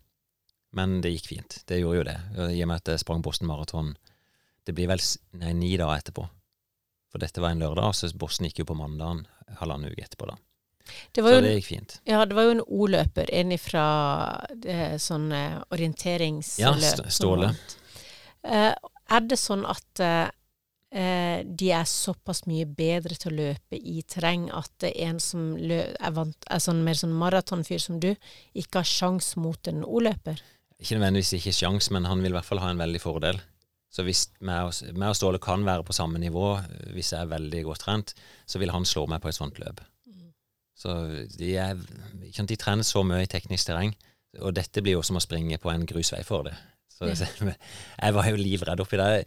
[0.77, 1.63] Men det gikk fint.
[1.71, 2.19] Det gjorde jo det.
[2.53, 3.95] I og med at jeg sprang Boston Maraton
[4.69, 5.01] Det blir vel
[5.41, 6.27] nei, ni dager etterpå.
[7.09, 9.23] For dette var en lørdag, så Boston gikk jo på mandagen
[9.63, 10.37] halvannen uke etterpå, da.
[11.17, 11.95] Det så jo det gikk fint.
[12.09, 13.87] Ja, det var jo en O-løper, en fra
[14.65, 16.61] eh, sånn eh, orienteringsløp.
[16.61, 17.51] Ja, St- Ståle.
[18.45, 18.75] Eh,
[19.11, 20.31] er det sånn at eh,
[20.93, 26.13] eh, de er såpass mye bedre til å løpe i terreng at en som er,
[26.17, 28.13] vant, er sånn mer sånn maratonfyr som du,
[28.55, 30.43] ikke har sjans mot en O-løper?
[30.79, 33.41] Ikke nødvendigvis ikke sjans, men han vil i hvert fall ha en veldig fordel.
[33.91, 36.59] Så hvis meg og, og Ståle kan være på samme nivå,
[36.95, 38.13] hvis jeg er veldig godt trent,
[38.47, 39.81] så vil han slå meg på et sånt løp.
[40.79, 40.93] Så
[41.35, 41.79] de, er,
[42.23, 43.97] de trener så mye i teknisk terreng,
[44.39, 46.55] og dette blir jo som å springe på en grusvei for det.
[48.03, 49.25] Jeg var jo livredd oppi der.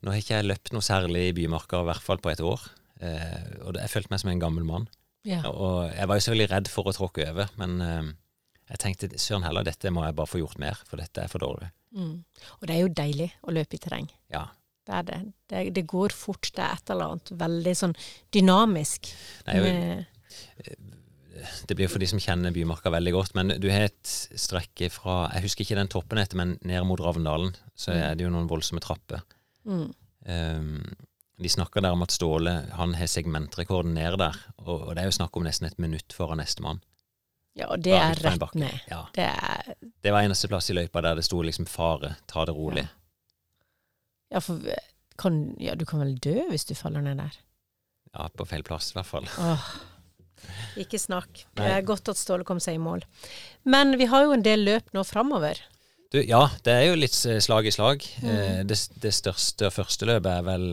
[0.00, 2.62] Nå har ikke jeg løpt noe særlig i bymarka, i hvert fall på et år.
[3.04, 4.86] Eh, og jeg følte meg som en gammel mann.
[5.28, 5.42] Ja.
[5.50, 8.08] Og jeg var jo så veldig redd for å tråkke over, men eh,
[8.72, 11.42] jeg tenkte søren heller, dette må jeg bare få gjort mer, for dette er for
[11.44, 11.68] dårlig.
[11.96, 12.14] Mm.
[12.60, 14.08] Og det er jo deilig å løpe i terreng.
[14.32, 14.46] Ja.
[14.88, 15.18] Det er det.
[15.52, 17.96] Det, det går fort, det er et eller annet veldig sånn
[18.32, 19.10] dynamisk.
[19.44, 20.88] Det er jo-
[21.68, 25.22] Det blir for de som kjenner Bymarka veldig godt, men du har et strekk fra
[25.34, 28.50] Jeg husker ikke den toppen etter, men ned mot Ravndalen så er det jo noen
[28.50, 29.24] voldsomme trapper.
[29.64, 29.88] mm.
[30.28, 30.82] Um,
[31.40, 35.08] de snakker der om at Ståle han har segmentrekorden ned der, og, og det er
[35.08, 36.82] jo snakk om nesten et minutt foran nestemann.
[37.56, 38.82] Ja, og det er rett ned.
[38.90, 39.06] Ja.
[39.16, 42.54] Det er Det var eneste plass i løypa der det sto liksom 'fare, ta det
[42.54, 42.88] rolig'.
[44.30, 44.60] Ja, for
[45.18, 47.36] kan, ja, du kan vel dø hvis du faller ned der?
[48.14, 49.26] Ja, på feil plass i hvert fall.
[49.38, 49.66] Åh,
[50.80, 51.44] ikke snakk.
[51.58, 53.04] Det er godt at Ståle kom seg i mål.
[53.68, 55.60] Men vi har jo en del løp nå framover.
[56.10, 58.04] Du, ja, det er jo litt eh, slag i slag.
[58.22, 58.30] Mm.
[58.30, 60.64] Eh, det, det største og første løpet er vel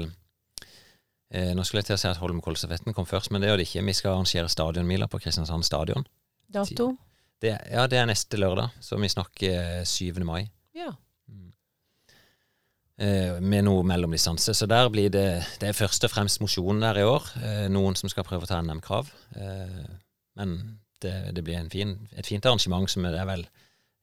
[1.29, 3.67] eh, Nå skulle jeg til å si at Holmenkollstafetten kom først, men det gjør det
[3.69, 3.85] ikke.
[3.85, 6.07] Vi skal arrangere stadionmiler på Kristiansand stadion.
[6.49, 6.95] Dato?
[7.43, 10.23] Det, ja, det er neste lørdag, så vi snakker eh, 7.
[10.25, 10.47] mai.
[10.77, 10.95] Ja.
[12.97, 14.55] Eh, med noe mellomdistanse.
[14.57, 17.29] Så der blir det Det er først og fremst mosjonen der i år.
[17.43, 19.11] Eh, noen som skal prøve å ta NM-krav.
[19.35, 19.83] Eh,
[20.35, 23.45] men det, det blir en fin, et fint arrangement som er vel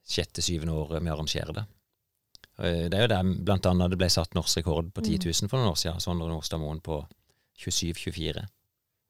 [0.07, 1.65] sjette-syvende året vi arrangerer det.
[2.55, 5.73] Det er jo der annet det ble satt norsk rekord på 10 000 for noen
[5.73, 5.99] år siden.
[5.99, 7.01] Sondre Nordstadmoen på
[7.59, 8.45] 27-24.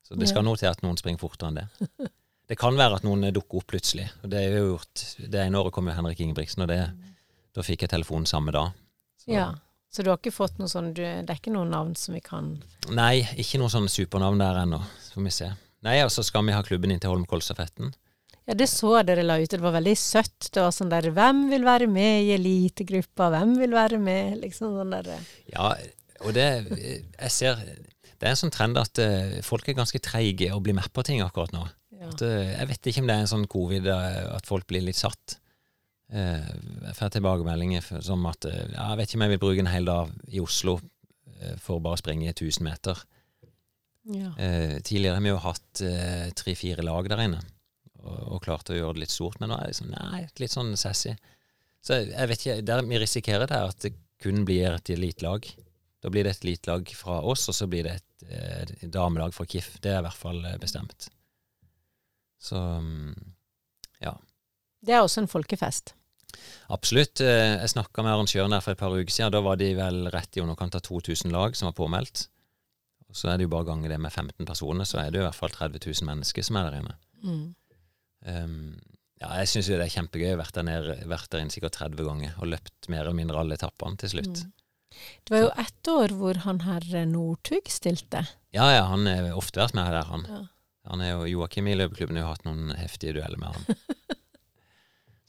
[0.01, 1.67] Så det skal noe til at noen springer fortere enn det.
[2.45, 4.03] Det kan være at noen dukker opp plutselig.
[4.21, 6.77] og Det er jo gjort, det ene året kom jo Henrik Ingebrigtsen, og det,
[7.57, 8.69] da fikk jeg telefon samme dag.
[9.17, 9.47] Så, Ja.
[9.95, 12.57] Så du har ikke fått noe sånn Det er ikke noen navn som vi kan
[12.91, 14.81] Nei, ikke noe sånn supernavn der ennå.
[15.01, 15.47] Så får vi se.
[15.87, 17.93] Nei, og så skal vi ha klubben inn til Holmenkollstafetten.
[18.45, 19.49] Ja, det så dere la ut.
[19.49, 20.49] Det var veldig søtt.
[20.53, 23.31] Det var sånn der Hvem vil være med i elitegruppa?
[23.33, 24.35] Hvem vil være med?
[24.43, 25.09] Liksom sånn der
[25.53, 25.71] Ja,
[26.21, 30.51] og det Jeg ser Det er en sånn trend at uh, folk er ganske treige
[30.53, 31.63] å bli med på ting akkurat nå.
[31.95, 32.11] Ja.
[32.11, 34.85] At, uh, jeg vet ikke om det er en sånn covid eh, at folk blir
[34.85, 35.39] litt satt.
[36.13, 36.49] Eh,
[36.85, 39.73] Jeg får tilbakemeldinger som at eh, ja, Jeg vet ikke om jeg vil bruke en
[39.73, 40.91] hel dag i Oslo for
[41.61, 43.01] for bare å springe 1000 meter.
[44.05, 44.31] Ja.
[44.37, 47.41] Eh, tidligere har vi jo hatt eh, tre-fire lag der inne,
[48.03, 50.53] og, og klart å gjøre det litt stort, men nå er det liksom, nei, litt
[50.53, 51.15] sånn sassy.
[51.85, 55.47] Så jeg, vet ikke, der vi risikerer det er at det kun blir et elitelag.
[56.01, 59.33] Da blir det et elitelag fra oss, og så blir det et, eh, et damelag
[59.35, 59.75] fra KIF.
[59.81, 61.09] Det er i hvert fall eh, bestemt.
[62.41, 63.34] Så mm.
[64.85, 65.93] Det er også en folkefest.
[66.73, 67.21] Absolutt.
[67.21, 69.33] Eh, Jeg snakka med arrangøren der for et par uker siden.
[69.33, 72.27] Da var de vel rett i underkant av 2000 lag som var påmeldt.
[73.15, 75.23] Så er det jo bare å gange det med 15 personer, så er det jo
[75.23, 76.95] i hvert fall 30 000 mennesker som er der inne.
[77.23, 77.45] Mm.
[78.25, 78.73] Um,
[79.21, 80.25] ja, jeg syns jo det er kjempegøy.
[80.25, 83.15] Jeg har vært der, nede, vært der inne sikkert 30 ganger og løpt mer eller
[83.15, 84.43] mindre alle etappene til slutt.
[84.43, 84.51] Mm.
[85.23, 88.25] Det var jo ett år hvor han her Northug stilte.
[88.55, 90.27] Ja, ja, han har ofte vært med der, han.
[90.27, 90.41] Ja.
[90.91, 93.79] Han er jo Joakim i løpeklubben har hatt noen heftige dueller med han.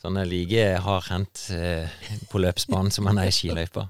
[0.07, 1.88] Så han er like hardhendt eh,
[2.30, 3.88] på løpsbanen som han er i skiløypa.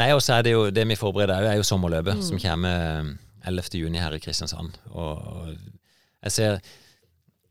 [0.00, 2.22] Nei, og så er det jo det vi forbereder er jo sommerløpet, Mm.
[2.26, 3.12] som kommer
[3.46, 3.78] 11.
[3.78, 4.74] juni her i Kristiansand.
[4.90, 5.52] Og, og
[6.24, 6.58] jeg ser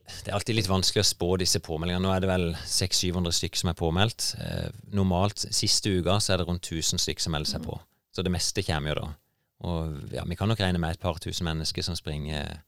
[0.03, 2.03] Det er alltid litt vanskelig å spå disse påmeldingene.
[2.03, 4.26] Nå er det vel 600-700 stykker som er påmeldt.
[4.43, 7.78] Eh, normalt siste uka så er det rundt 1000 stykker som melder seg på.
[8.11, 9.07] Så det meste kommer jo da.
[9.63, 12.59] Og ja, vi kan nok regne med et par tusen mennesker som springer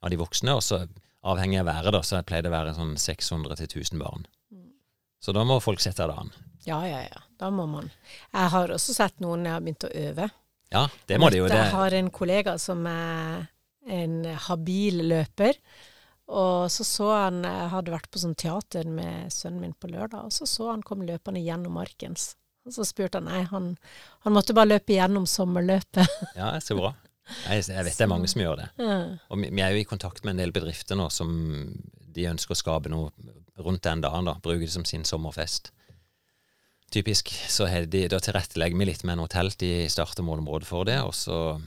[0.00, 0.56] av de voksne.
[0.56, 0.80] Og så
[1.22, 4.26] avhengig av været, da, så pleier det å være sånn 600 til 1000 barn.
[5.20, 6.32] Så da må folk sette det an.
[6.64, 7.22] Ja, ja, ja.
[7.40, 7.90] Da må man.
[8.32, 10.28] Jeg har også sett noen jeg har begynt å øve.
[10.72, 11.48] Ja, det må de jo.
[11.50, 11.58] Det.
[11.58, 13.48] Jeg har en kollega som er
[13.90, 15.58] en habil løper.
[16.30, 20.28] Og så så han Jeg hadde vært på sånn teater med sønnen min på lørdag,
[20.28, 22.34] og så så han kom løpende gjennom Markens.
[22.68, 23.72] Og så spurte han nei, han,
[24.24, 26.20] han måtte bare løpe gjennom sommerløpet.
[26.38, 26.92] Ja, så bra.
[27.46, 28.68] Jeg, jeg vet det er mange som gjør det.
[28.80, 29.00] Ja.
[29.30, 31.30] Og vi, vi er jo i kontakt med en del bedrifter nå som
[32.10, 33.12] de ønsker å skape noe
[33.60, 34.38] rundt den dagen, da.
[34.42, 35.72] Bruke det som sin sommerfest.
[36.90, 40.88] Typisk så de, da tilrettelegger vi litt med noe telt i start- og målområdet for
[40.88, 41.60] det, og så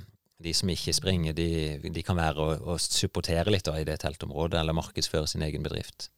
[0.44, 4.02] de som ikke springer, de, de kan være og, og supportere litt da, i det
[4.04, 6.10] teltområdet, eller markedsføre sin egen bedrift.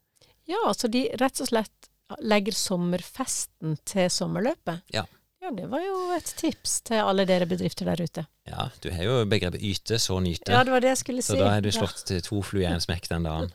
[0.50, 1.91] Ja, altså de rett og slett
[2.22, 4.86] legger sommerfesten til sommerløpet.
[4.93, 5.06] Ja.
[5.46, 8.24] Ja, det var jo et tips til alle dere bedrifter der ute.
[8.50, 10.50] Ja, du har jo begrepet yte, så nyte.
[10.50, 11.36] Ja, det var det jeg skulle si.
[11.36, 13.52] Så da er du slått til to fluer i en smekk den dagen.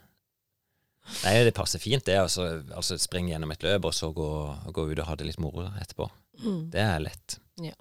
[1.25, 2.15] Nei, det passer fint, det.
[2.21, 4.29] Altså, altså springe gjennom et løp, og så gå,
[4.71, 6.07] gå ut og ha det litt moro etterpå.
[6.45, 6.63] Mm.
[6.77, 7.41] Det er lett.
[7.59, 7.75] Ja.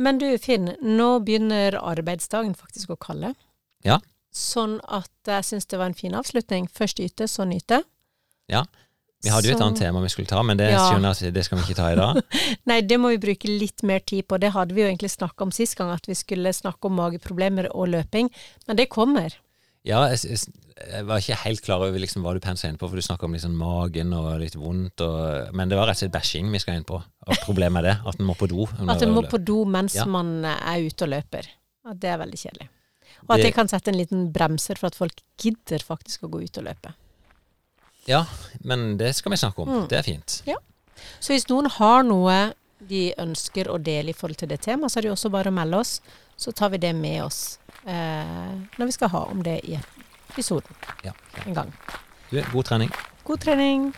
[0.00, 3.34] Men du Finn, nå begynner arbeidsdagen faktisk å kalle.
[3.84, 4.00] Ja.
[4.32, 6.72] Sånn at jeg syns det var en fin avslutning.
[6.72, 7.82] Først yte, så nyte.
[8.48, 8.64] Ja.
[9.26, 10.84] Vi hadde jo et annet tema vi skulle ta, men det Ja.
[10.86, 12.20] skjønner jeg at det skal vi ikke ta i dag.
[12.70, 14.38] Nei, det må vi bruke litt mer tid på.
[14.40, 17.68] Det hadde vi jo egentlig snakka om sist gang, at vi skulle snakke om mageproblemer
[17.74, 18.30] og løping.
[18.68, 19.34] Men det kommer.
[19.86, 20.38] Ja, jeg, jeg,
[20.82, 23.26] jeg var ikke helt klar over liksom hva du pensa inn på, for du snakka
[23.28, 26.58] om liksom magen og litt vondt, og, men det var rett og slett bæsjing vi
[26.62, 26.98] skal inn på.
[26.98, 28.66] Og problemet er det, at en må på do.
[28.86, 30.04] At en må på do mens Ja.
[30.10, 31.46] man er ute og løper.
[31.86, 32.68] Og det er veldig kjedelig.
[33.26, 36.30] Og at Det- det kan sette en liten bremser for at folk gidder faktisk å
[36.30, 36.94] gå ut og løpe.
[38.06, 38.24] Ja,
[38.64, 39.68] men det skal vi snakke om.
[39.72, 39.88] Mm.
[39.90, 40.40] Det er fint.
[40.46, 40.56] Ja.
[41.20, 42.36] Så hvis noen har noe
[42.86, 45.50] de ønsker å dele i forhold til det temaet, så er det jo også bare
[45.50, 45.94] å melde oss.
[46.36, 49.78] Så tar vi det med oss eh, når vi skal ha om det i
[50.30, 50.76] episoden
[51.06, 51.12] Ja.
[51.46, 51.72] en gang.
[52.30, 52.90] Du, god trening.
[53.24, 53.88] God trening.